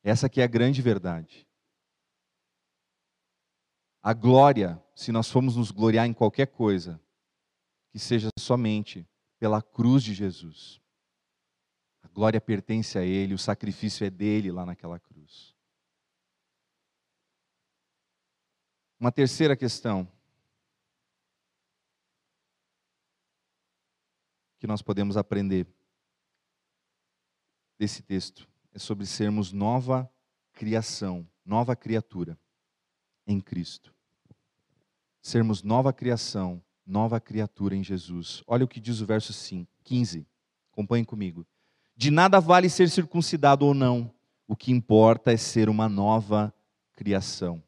Essa 0.03 0.29
que 0.29 0.41
é 0.41 0.43
a 0.43 0.47
grande 0.47 0.81
verdade. 0.81 1.47
A 4.01 4.13
glória, 4.13 4.81
se 4.95 5.11
nós 5.11 5.29
formos 5.29 5.55
nos 5.55 5.71
gloriar 5.71 6.07
em 6.07 6.13
qualquer 6.13 6.47
coisa, 6.47 7.01
que 7.91 7.99
seja 7.99 8.29
somente 8.39 9.07
pela 9.37 9.61
cruz 9.61 10.03
de 10.03 10.13
Jesus. 10.13 10.81
A 12.01 12.07
glória 12.07 12.39
pertence 12.39 12.97
a 12.97 13.03
Ele, 13.03 13.33
o 13.33 13.37
sacrifício 13.37 14.05
é 14.05 14.09
dele 14.09 14.51
lá 14.51 14.65
naquela 14.65 14.99
cruz. 14.99 15.55
Uma 18.99 19.11
terceira 19.11 19.55
questão 19.55 20.09
que 24.59 24.67
nós 24.67 24.81
podemos 24.81 25.15
aprender 25.15 25.65
desse 27.77 28.03
texto 28.03 28.49
é 28.73 28.79
sobre 28.79 29.05
sermos 29.05 29.51
nova 29.51 30.09
criação, 30.53 31.27
nova 31.45 31.75
criatura 31.75 32.37
em 33.25 33.39
Cristo. 33.39 33.93
Sermos 35.21 35.63
nova 35.63 35.91
criação, 35.91 36.61
nova 36.85 37.19
criatura 37.19 37.75
em 37.75 37.83
Jesus. 37.83 38.43
Olha 38.47 38.65
o 38.65 38.67
que 38.67 38.79
diz 38.79 39.01
o 39.01 39.05
verso 39.05 39.33
15. 39.83 40.25
Acompanhe 40.71 41.05
comigo. 41.05 41.45
De 41.95 42.09
nada 42.09 42.39
vale 42.39 42.69
ser 42.69 42.89
circuncidado 42.89 43.65
ou 43.65 43.73
não, 43.73 44.13
o 44.47 44.55
que 44.55 44.71
importa 44.71 45.31
é 45.31 45.37
ser 45.37 45.69
uma 45.69 45.89
nova 45.89 46.53
criação. 46.93 47.61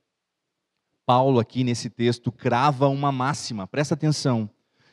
Paulo, 1.05 1.39
aqui 1.39 1.63
nesse 1.63 1.89
texto, 1.89 2.31
crava 2.31 2.87
uma 2.87 3.11
máxima, 3.11 3.67
presta 3.67 3.93
atenção 3.93 4.49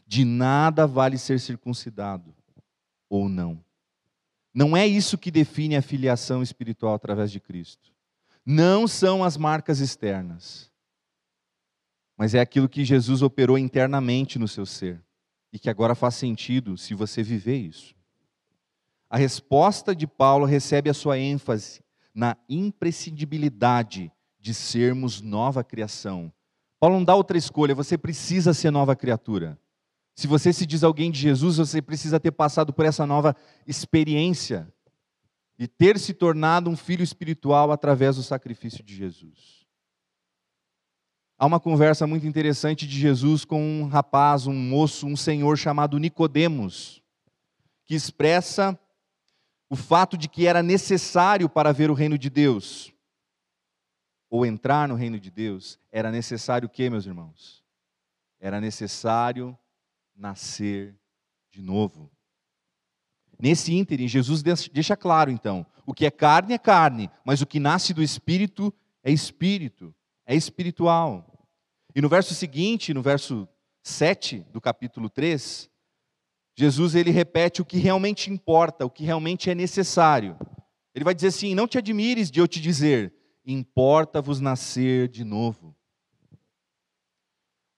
de 0.09 0.25
nada 0.25 0.87
vale 0.87 1.19
ser 1.19 1.39
circuncidado 1.39 2.35
ou 3.11 3.29
não. 3.29 3.63
Não 4.59 4.77
é 4.77 4.85
isso 4.85 5.17
que 5.17 5.31
define 5.31 5.77
a 5.77 5.83
filiação 5.83 6.43
espiritual 6.43 6.93
através 6.93 7.31
de 7.31 7.39
Cristo. 7.39 7.93
Não 8.45 8.89
são 8.89 9.23
as 9.23 9.37
marcas 9.37 9.79
externas, 9.79 10.69
mas 12.17 12.35
é 12.35 12.41
aquilo 12.41 12.69
que 12.69 12.85
Jesus 12.85 13.23
operou 13.23 13.57
internamente 13.57 14.37
no 14.37 14.49
seu 14.49 14.67
ser 14.67 15.01
e 15.53 15.61
que 15.61 15.71
agora 15.71 15.95
faz 15.95 16.17
sentido 16.17 16.77
se 16.77 16.93
você 16.93 17.23
viver 17.23 17.57
isso. 17.57 17.95
A 19.09 19.17
resposta 19.17 19.95
de 19.95 20.09
Paulo 20.09 20.45
recebe 20.45 20.91
a 20.91 20.95
sua 20.95 21.21
ênfase 21.21 21.81
na 22.13 22.37
imprescindibilidade 22.49 24.11
de 24.41 24.53
sermos 24.53 25.21
nova 25.21 25.63
criação. 25.63 26.33
Paulo 26.81 26.97
não 26.97 27.05
dá 27.05 27.15
outra 27.15 27.39
escolha, 27.39 27.77
você 27.77 27.97
precisa 27.97 28.53
ser 28.53 28.73
nova 28.73 28.97
criatura. 28.97 29.57
Se 30.19 30.27
você 30.27 30.53
se 30.53 30.67
diz 30.67 30.83
alguém 30.83 31.13
de 31.13 31.21
Jesus, 31.21 31.59
você 31.59 31.81
precisa 31.81 32.19
ter 32.19 32.33
passado 32.33 32.73
por 32.73 32.85
essa 32.85 33.07
nova 33.07 33.37
experiência 33.65 34.67
e 35.57 35.69
ter 35.69 35.97
se 35.97 36.13
tornado 36.13 36.69
um 36.69 36.77
filho 36.77 37.05
espiritual 37.05 37.71
através 37.71 38.17
do 38.17 38.25
sacrifício 38.25 38.83
de 38.83 38.97
Jesus. 38.97 39.65
Há 41.39 41.47
uma 41.47 41.61
conversa 41.61 42.05
muito 42.05 42.27
interessante 42.27 42.85
de 42.85 42.99
Jesus 42.99 43.45
com 43.45 43.63
um 43.63 43.87
rapaz, 43.87 44.49
um 44.49 44.53
moço, 44.53 45.07
um 45.07 45.17
senhor 45.17 45.57
chamado 45.57 46.01
Nicodemos, 46.01 47.01
que 47.85 47.95
expressa 47.95 48.77
o 49.71 49.77
fato 49.77 50.19
de 50.19 50.29
que 50.29 50.49
era 50.49 50.65
necessário 50.65 51.49
para 51.49 51.71
ver 51.71 51.93
o 51.93 51.95
reino 51.95 52.19
de 52.19 52.29
Deus 52.29 52.93
ou 54.29 54.45
entrar 54.45 54.89
no 54.89 54.97
reino 54.97 55.21
de 55.21 55.31
Deus, 55.31 55.79
era 55.93 56.11
necessário 56.11 56.67
o 56.67 56.69
que, 56.69 56.91
meus 56.91 57.07
irmãos? 57.07 57.63
Era 58.41 58.61
necessário 58.61 59.57
nascer 60.19 60.99
de 61.51 61.63
novo. 61.63 62.11
Nesse 63.41 63.73
ínterim, 63.73 64.09
Jesus 64.09 64.43
deixa 64.43 64.97
claro, 64.97 65.31
então, 65.31 65.65
o 65.87 65.95
que 65.95 66.05
é 66.05 66.11
carne 66.11 66.55
é 66.55 66.59
carne, 66.59 67.09
mas 67.25 67.41
o 67.41 67.47
que 67.47 67.61
nasce 67.61 67.95
do 67.95 68.03
Espírito 68.03 68.75
é 69.03 69.13
Espírito, 69.13 69.95
é 70.27 70.35
espiritual. 70.35 71.49
E 71.95 72.03
no 72.03 72.09
verso 72.09 72.35
seguinte, 72.35 72.93
no 72.93 73.01
verso 73.01 73.49
7 73.83 74.45
do 74.53 74.61
capítulo 74.61 75.09
3, 75.09 75.71
Jesus 76.57 76.97
ele 76.97 77.13
repete 77.13 77.63
o 77.63 77.65
que 77.65 77.79
realmente 77.79 78.31
importa, 78.31 78.85
o 78.85 78.91
que 78.91 79.05
realmente 79.05 79.49
é 79.49 79.55
necessário. 79.55 80.37
Ele 80.93 81.05
vai 81.05 81.15
dizer 81.15 81.29
assim: 81.29 81.55
Não 81.55 81.69
te 81.69 81.79
admires 81.79 82.31
de 82.31 82.41
eu 82.41 82.49
te 82.49 82.61
dizer, 82.61 83.15
importa-vos 83.47 84.41
nascer 84.41 85.09
de 85.09 85.23
novo. 85.23 85.78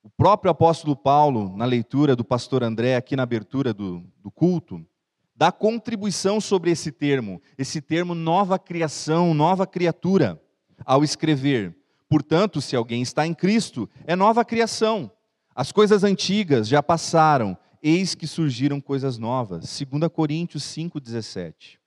O 0.03 0.09
próprio 0.09 0.51
apóstolo 0.51 0.97
Paulo, 0.97 1.55
na 1.57 1.65
leitura 1.65 2.17
do 2.17 2.25
pastor 2.25 2.63
André, 2.63 2.97
aqui 2.97 3.15
na 3.15 3.23
abertura 3.23 3.75
do, 3.75 4.03
do 4.19 4.31
culto, 4.31 4.85
dá 5.37 5.53
contribuição 5.53 6.41
sobre 6.41 6.71
esse 6.71 6.91
termo, 6.91 7.41
esse 7.59 7.81
termo 7.81 8.15
nova 8.15 8.59
criação, 8.59 9.35
nova 9.35 9.67
criatura, 9.67 10.41
ao 10.87 11.05
escrever. 11.05 11.77
Portanto, 12.09 12.61
se 12.61 12.75
alguém 12.75 13.03
está 13.03 13.27
em 13.27 13.35
Cristo, 13.35 13.89
é 14.05 14.17
nova 14.17 14.45
criação. 14.45 15.11
As 15.55 15.71
coisas 15.71 16.03
antigas 16.03 16.67
já 16.67 16.83
passaram, 16.83 17.57
eis 17.83 18.15
que 18.15 18.27
surgiram 18.27 18.81
coisas 18.81 19.19
novas. 19.19 19.81
2 19.81 20.11
Coríntios 20.11 20.63
5,17. 20.65 21.79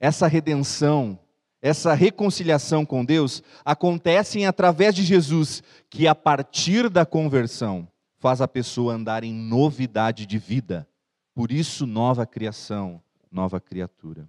Essa 0.00 0.26
redenção 0.26 1.18
essa 1.64 1.94
reconciliação 1.94 2.84
com 2.84 3.02
Deus 3.02 3.42
acontece 3.64 4.44
através 4.44 4.94
de 4.94 5.02
Jesus, 5.02 5.62
que 5.88 6.06
a 6.06 6.14
partir 6.14 6.90
da 6.90 7.06
conversão 7.06 7.88
faz 8.18 8.42
a 8.42 8.46
pessoa 8.46 8.92
andar 8.92 9.24
em 9.24 9.32
novidade 9.32 10.26
de 10.26 10.36
vida. 10.38 10.86
Por 11.34 11.50
isso, 11.50 11.86
nova 11.86 12.26
criação, 12.26 13.02
nova 13.32 13.58
criatura. 13.62 14.28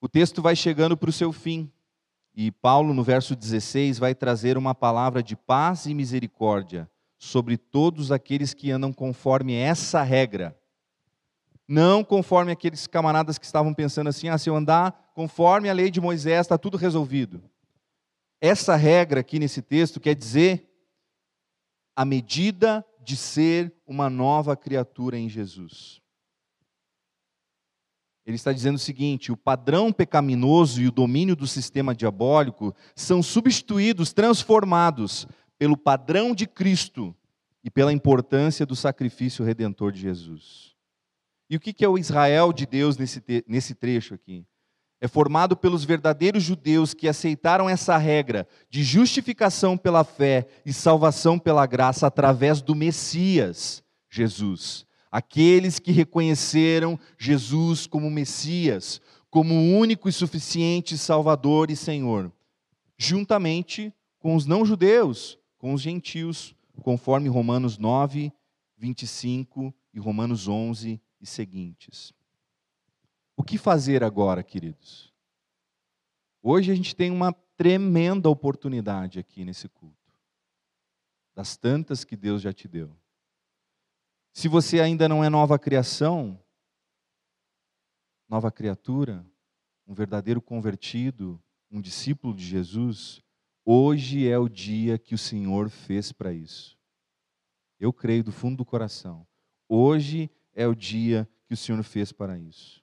O 0.00 0.08
texto 0.08 0.42
vai 0.42 0.56
chegando 0.56 0.96
para 0.96 1.10
o 1.10 1.12
seu 1.12 1.32
fim, 1.32 1.70
e 2.34 2.50
Paulo, 2.50 2.92
no 2.92 3.04
verso 3.04 3.36
16, 3.36 4.00
vai 4.00 4.16
trazer 4.16 4.58
uma 4.58 4.74
palavra 4.74 5.22
de 5.22 5.36
paz 5.36 5.86
e 5.86 5.94
misericórdia 5.94 6.90
sobre 7.16 7.56
todos 7.56 8.10
aqueles 8.10 8.52
que 8.52 8.72
andam 8.72 8.92
conforme 8.92 9.54
essa 9.54 10.02
regra 10.02 10.58
não 11.68 12.02
conforme 12.02 12.50
aqueles 12.50 12.86
camaradas 12.86 13.36
que 13.36 13.44
estavam 13.44 13.74
pensando 13.74 14.08
assim: 14.08 14.28
ah, 14.28 14.38
se 14.38 14.48
eu 14.48 14.56
andar 14.56 15.12
conforme 15.14 15.68
a 15.68 15.74
lei 15.74 15.90
de 15.90 16.00
Moisés, 16.00 16.40
está 16.40 16.56
tudo 16.56 16.78
resolvido. 16.78 17.42
Essa 18.40 18.74
regra 18.74 19.20
aqui 19.20 19.38
nesse 19.38 19.60
texto 19.60 20.00
quer 20.00 20.14
dizer 20.14 20.66
a 21.94 22.04
medida 22.04 22.84
de 23.00 23.16
ser 23.16 23.74
uma 23.86 24.08
nova 24.08 24.56
criatura 24.56 25.18
em 25.18 25.28
Jesus. 25.28 26.00
Ele 28.24 28.36
está 28.36 28.52
dizendo 28.52 28.76
o 28.76 28.78
seguinte: 28.78 29.30
o 29.30 29.36
padrão 29.36 29.92
pecaminoso 29.92 30.80
e 30.80 30.86
o 30.86 30.92
domínio 30.92 31.36
do 31.36 31.46
sistema 31.46 31.94
diabólico 31.94 32.74
são 32.94 33.22
substituídos, 33.22 34.12
transformados 34.12 35.26
pelo 35.58 35.76
padrão 35.76 36.34
de 36.34 36.46
Cristo 36.46 37.14
e 37.62 37.70
pela 37.70 37.92
importância 37.92 38.64
do 38.64 38.76
sacrifício 38.76 39.44
redentor 39.44 39.92
de 39.92 40.00
Jesus. 40.00 40.77
E 41.50 41.56
o 41.56 41.60
que 41.60 41.84
é 41.84 41.88
o 41.88 41.96
Israel 41.96 42.52
de 42.52 42.66
Deus 42.66 42.98
nesse, 42.98 43.74
trecho 43.74 44.14
aqui? 44.14 44.44
É 45.00 45.08
formado 45.08 45.56
pelos 45.56 45.84
verdadeiros 45.84 46.42
judeus 46.42 46.92
que 46.92 47.08
aceitaram 47.08 47.68
essa 47.68 47.96
regra 47.96 48.46
de 48.68 48.82
justificação 48.82 49.78
pela 49.78 50.04
fé 50.04 50.46
e 50.66 50.72
salvação 50.72 51.38
pela 51.38 51.64
graça 51.66 52.06
através 52.06 52.60
do 52.60 52.74
Messias, 52.74 53.82
Jesus. 54.10 54.84
Aqueles 55.10 55.78
que 55.78 55.90
reconheceram 55.90 56.98
Jesus 57.16 57.86
como 57.86 58.10
Messias, 58.10 59.00
como 59.30 59.54
o 59.54 59.78
único 59.78 60.08
e 60.08 60.12
suficiente 60.12 60.98
Salvador 60.98 61.70
e 61.70 61.76
Senhor, 61.76 62.30
juntamente 62.98 63.94
com 64.18 64.34
os 64.34 64.44
não-judeus, 64.44 65.38
com 65.56 65.72
os 65.72 65.80
gentios, 65.80 66.54
conforme 66.82 67.28
Romanos 67.28 67.78
9, 67.78 68.32
25 68.76 69.72
e 69.94 69.98
Romanos 69.98 70.46
11 70.46 71.00
e 71.20 71.26
seguintes. 71.26 72.12
O 73.36 73.42
que 73.42 73.56
fazer 73.56 74.02
agora, 74.02 74.42
queridos? 74.42 75.12
Hoje 76.42 76.72
a 76.72 76.74
gente 76.74 76.94
tem 76.94 77.10
uma 77.10 77.32
tremenda 77.56 78.28
oportunidade 78.28 79.18
aqui 79.18 79.44
nesse 79.44 79.68
culto, 79.68 80.12
das 81.34 81.56
tantas 81.56 82.04
que 82.04 82.16
Deus 82.16 82.40
já 82.40 82.52
te 82.52 82.68
deu. 82.68 82.96
Se 84.32 84.48
você 84.48 84.80
ainda 84.80 85.08
não 85.08 85.24
é 85.24 85.28
nova 85.28 85.58
criação, 85.58 86.40
nova 88.28 88.52
criatura, 88.52 89.26
um 89.86 89.94
verdadeiro 89.94 90.40
convertido, 90.40 91.42
um 91.70 91.80
discípulo 91.80 92.34
de 92.34 92.44
Jesus, 92.44 93.22
hoje 93.64 94.28
é 94.28 94.38
o 94.38 94.48
dia 94.48 94.98
que 94.98 95.14
o 95.14 95.18
Senhor 95.18 95.68
fez 95.68 96.12
para 96.12 96.32
isso. 96.32 96.78
Eu 97.80 97.92
creio 97.92 98.22
do 98.22 98.32
fundo 98.32 98.58
do 98.58 98.64
coração. 98.64 99.26
Hoje 99.68 100.30
é 100.58 100.66
o 100.66 100.74
dia 100.74 101.28
que 101.46 101.54
o 101.54 101.56
Senhor 101.56 101.80
fez 101.84 102.10
para 102.10 102.36
isso. 102.36 102.82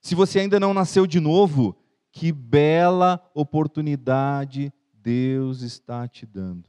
Se 0.00 0.14
você 0.14 0.38
ainda 0.38 0.60
não 0.60 0.72
nasceu 0.72 1.04
de 1.04 1.18
novo, 1.18 1.76
que 2.12 2.30
bela 2.30 3.28
oportunidade 3.34 4.72
Deus 4.94 5.62
está 5.62 6.06
te 6.06 6.24
dando. 6.24 6.68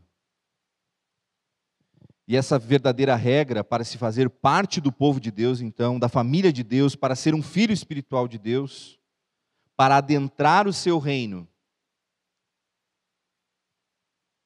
E 2.27 2.35
essa 2.35 2.57
verdadeira 2.57 3.15
regra 3.15 3.63
para 3.63 3.83
se 3.83 3.97
fazer 3.97 4.27
parte 4.27 4.81
do 4.81 4.91
povo 4.91 5.19
de 5.19 5.29
Deus, 5.29 5.61
então, 5.61 5.99
da 5.99 6.09
família 6.09 6.51
de 6.51 6.63
Deus, 6.63 6.95
para 6.95 7.15
ser 7.15 7.35
um 7.35 7.43
filho 7.43 7.71
espiritual 7.71 8.27
de 8.27 8.39
Deus, 8.39 8.99
para 9.75 9.97
adentrar 9.97 10.67
o 10.67 10.73
seu 10.73 10.97
reino, 10.97 11.47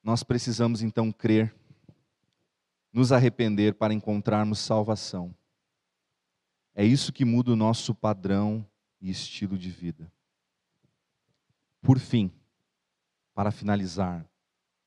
nós 0.02 0.22
precisamos 0.22 0.82
então 0.82 1.10
crer, 1.10 1.54
nos 2.92 3.10
arrepender 3.10 3.74
para 3.74 3.94
encontrarmos 3.94 4.58
salvação. 4.58 5.34
É 6.74 6.84
isso 6.84 7.12
que 7.12 7.24
muda 7.24 7.52
o 7.52 7.56
nosso 7.56 7.94
padrão 7.94 8.66
e 9.00 9.10
estilo 9.10 9.56
de 9.56 9.70
vida. 9.70 10.10
Por 11.80 11.98
fim, 11.98 12.32
para 13.34 13.50
finalizar, 13.50 14.28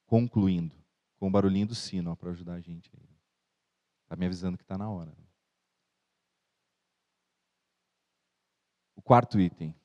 concluindo, 0.06 0.76
com 1.18 1.28
o 1.28 1.32
barulhinho 1.32 1.68
do 1.68 1.76
sino 1.76 2.16
para 2.16 2.32
ajudar 2.32 2.56
a 2.56 2.60
gente 2.60 2.92
aí. 2.94 3.10
Está 4.04 4.16
me 4.16 4.26
avisando 4.26 4.58
que 4.58 4.64
está 4.64 4.78
na 4.78 4.90
hora. 4.90 5.16
O 8.96 9.02
quarto 9.02 9.40
item, 9.40 9.76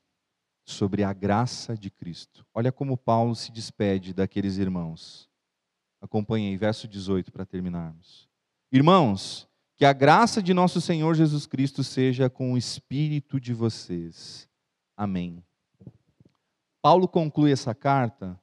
sobre 0.64 1.04
a 1.04 1.12
graça 1.12 1.76
de 1.76 1.90
Cristo. 1.90 2.46
Olha 2.54 2.72
como 2.72 2.96
Paulo 2.96 3.34
se 3.34 3.52
despede 3.52 4.14
daqueles 4.14 4.56
irmãos. 4.56 5.28
Acompanhei, 6.00 6.56
verso 6.56 6.88
18 6.88 7.30
para 7.30 7.44
terminarmos. 7.44 8.28
Irmãos, 8.70 9.48
que 9.76 9.84
a 9.84 9.92
graça 9.92 10.42
de 10.42 10.52
nosso 10.52 10.80
Senhor 10.80 11.14
Jesus 11.14 11.46
Cristo 11.46 11.82
seja 11.82 12.30
com 12.30 12.52
o 12.52 12.58
espírito 12.58 13.40
de 13.40 13.52
vocês. 13.52 14.48
Amém. 14.96 15.42
Paulo 16.80 17.08
conclui 17.08 17.52
essa 17.52 17.74
carta 17.74 18.38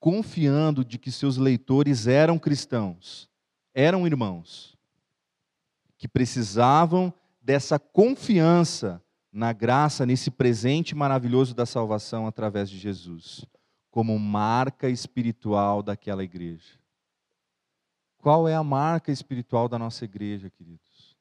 confiando 0.00 0.84
de 0.84 0.98
que 0.98 1.10
seus 1.10 1.38
leitores 1.38 2.06
eram 2.06 2.38
cristãos, 2.38 3.30
eram 3.72 4.06
irmãos, 4.06 4.76
que 5.96 6.06
precisavam 6.06 7.12
dessa 7.40 7.78
confiança 7.78 9.02
na 9.32 9.52
graça, 9.52 10.06
nesse 10.06 10.30
presente 10.30 10.94
maravilhoso 10.94 11.54
da 11.54 11.66
salvação 11.66 12.26
através 12.26 12.68
de 12.68 12.78
Jesus, 12.78 13.46
como 13.90 14.18
marca 14.18 14.88
espiritual 14.88 15.82
daquela 15.82 16.22
igreja. 16.22 16.78
Qual 18.24 18.48
é 18.48 18.54
a 18.54 18.64
marca 18.64 19.12
espiritual 19.12 19.68
da 19.68 19.78
nossa 19.78 20.02
igreja, 20.06 20.48
queridos? 20.48 21.14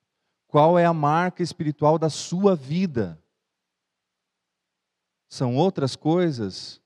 Qual 0.47 0.79
é 0.79 0.85
a 0.85 0.93
marca 0.93 1.43
espiritual 1.43 1.99
da 1.99 2.09
sua 2.09 2.55
vida? 2.55 3.21
São 5.27 5.53
outras 5.57 5.97
coisas? 5.97 6.81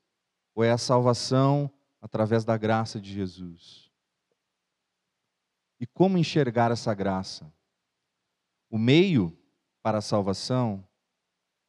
Ou 0.56 0.64
é 0.64 0.72
a 0.72 0.76
salvação 0.76 1.70
através 2.00 2.44
da 2.44 2.56
graça 2.56 3.00
de 3.00 3.12
Jesus. 3.12 3.92
E 5.78 5.86
como 5.86 6.18
enxergar 6.18 6.72
essa 6.72 6.92
graça? 6.92 7.54
O 8.68 8.76
meio 8.76 9.38
para 9.80 9.98
a 9.98 10.02
salvação 10.02 10.84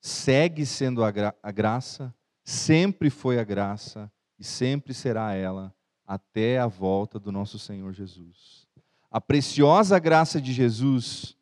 segue 0.01 0.65
sendo 0.65 1.03
a, 1.03 1.11
gra 1.11 1.35
a 1.43 1.51
graça, 1.51 2.11
sempre 2.43 3.11
foi 3.11 3.37
a 3.37 3.43
graça 3.43 4.11
e 4.39 4.43
sempre 4.43 4.91
será 4.91 5.35
ela 5.35 5.71
até 6.09 6.57
a 6.57 6.65
volta 6.65 7.19
do 7.19 7.31
nosso 7.31 7.59
Senhor 7.59 7.93
Jesus. 7.93 8.67
A 9.11 9.21
preciosa 9.21 9.99
graça 9.99 10.41
de 10.41 10.51
Jesus 10.51 11.37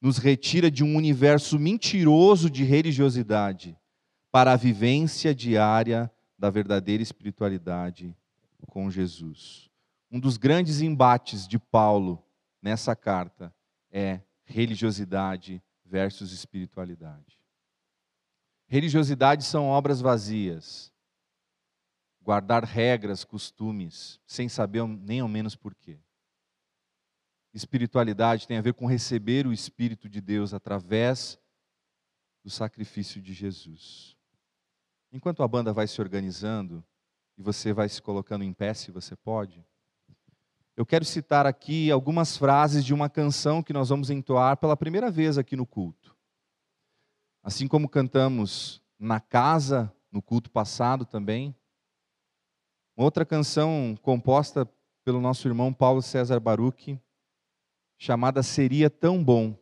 nos 0.00 0.16
retira 0.16 0.70
de 0.70 0.84
um 0.84 0.94
universo 0.94 1.58
mentiroso 1.58 2.48
de 2.48 2.62
religiosidade 2.62 3.76
para 4.30 4.52
a 4.52 4.56
vivência 4.56 5.34
diária 5.34 6.08
da 6.38 6.50
verdadeira 6.50 7.02
espiritualidade 7.02 8.16
com 8.68 8.88
Jesus. 8.88 9.68
Um 10.08 10.20
dos 10.20 10.36
grandes 10.36 10.80
embates 10.80 11.48
de 11.48 11.58
Paulo 11.58 12.24
nessa 12.62 12.94
carta 12.94 13.52
é 13.90 14.20
religiosidade 14.44 15.60
versus 15.84 16.32
espiritualidade. 16.32 17.40
Religiosidade 18.68 19.42
são 19.42 19.66
obras 19.66 20.00
vazias, 20.00 20.91
guardar 22.22 22.64
regras, 22.64 23.24
costumes, 23.24 24.20
sem 24.26 24.48
saber 24.48 24.86
nem 24.86 25.20
ao 25.20 25.28
menos 25.28 25.56
porquê. 25.56 25.98
Espiritualidade 27.52 28.46
tem 28.46 28.56
a 28.56 28.62
ver 28.62 28.74
com 28.74 28.86
receber 28.86 29.46
o 29.46 29.52
Espírito 29.52 30.08
de 30.08 30.20
Deus 30.20 30.54
através 30.54 31.38
do 32.42 32.50
sacrifício 32.50 33.20
de 33.20 33.32
Jesus. 33.32 34.16
Enquanto 35.12 35.42
a 35.42 35.48
banda 35.48 35.72
vai 35.72 35.86
se 35.86 36.00
organizando, 36.00 36.82
e 37.36 37.42
você 37.42 37.72
vai 37.72 37.88
se 37.88 38.00
colocando 38.00 38.44
em 38.44 38.52
pé, 38.52 38.72
se 38.72 38.90
você 38.90 39.14
pode. 39.16 39.64
Eu 40.74 40.86
quero 40.86 41.04
citar 41.04 41.46
aqui 41.46 41.90
algumas 41.90 42.36
frases 42.36 42.84
de 42.84 42.94
uma 42.94 43.10
canção 43.10 43.62
que 43.62 43.72
nós 43.72 43.90
vamos 43.90 44.08
entoar 44.08 44.56
pela 44.56 44.76
primeira 44.76 45.10
vez 45.10 45.36
aqui 45.36 45.54
no 45.54 45.66
culto. 45.66 46.16
Assim 47.42 47.68
como 47.68 47.88
cantamos 47.88 48.82
na 48.98 49.20
casa, 49.20 49.92
no 50.10 50.22
culto 50.22 50.50
passado 50.50 51.04
também. 51.04 51.54
Outra 52.96 53.24
canção 53.24 53.96
composta 54.02 54.68
pelo 55.04 55.20
nosso 55.20 55.48
irmão 55.48 55.72
Paulo 55.72 56.02
César 56.02 56.38
Baruch, 56.38 56.98
chamada 57.98 58.42
Seria 58.42 58.90
Tão 58.90 59.22
Bom, 59.22 59.56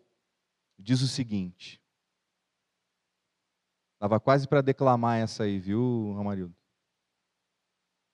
diz 0.79 1.01
o 1.03 1.09
seguinte. 1.09 1.81
Estava 3.95 4.19
quase 4.19 4.49
para 4.49 4.63
declamar 4.63 5.19
essa 5.19 5.45
aí, 5.45 5.59
viu, 5.59 6.17
Amarildo? 6.19 6.55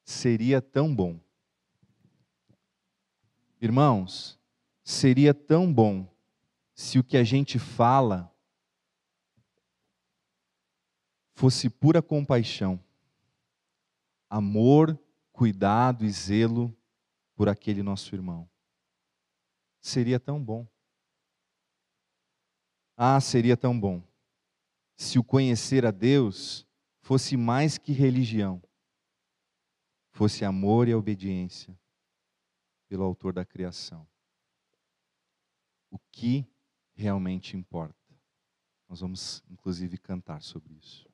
seria 0.07 0.63
tão 0.63 0.95
bom. 0.95 1.19
Irmãos, 3.61 4.39
seria 4.85 5.35
tão 5.35 5.73
bom 5.73 6.09
se 6.75 6.99
o 6.99 7.05
que 7.05 7.17
a 7.17 7.25
gente 7.25 7.59
fala 7.59 8.33
fosse 11.35 11.69
pura 11.69 12.01
compaixão, 12.01 12.81
amor, 14.31 14.99
cuidado 15.37 16.07
e 16.07 16.11
zelo 16.11 16.75
por 17.35 17.47
aquele 17.47 17.83
nosso 17.83 18.15
irmão. 18.15 18.49
Seria 19.83 20.19
tão 20.19 20.43
bom. 20.43 20.67
Ah, 22.97 23.21
seria 23.21 23.55
tão 23.55 23.79
bom 23.79 24.03
se 24.97 25.19
o 25.19 25.25
conhecer 25.25 25.85
a 25.85 25.91
Deus 25.91 26.67
fosse 27.03 27.37
mais 27.37 27.77
que 27.77 27.93
religião, 27.93 28.63
fosse 30.11 30.43
amor 30.43 30.89
e 30.89 30.95
obediência 30.95 31.79
pelo 32.89 33.05
autor 33.05 33.35
da 33.35 33.45
criação. 33.45 34.09
O 35.91 35.99
que 36.11 36.47
realmente 36.95 37.59
importa. 37.59 37.95
Nós 38.89 39.01
vamos, 39.01 39.45
inclusive, 39.51 39.99
cantar 39.99 40.41
sobre 40.41 40.73
isso. 40.73 41.06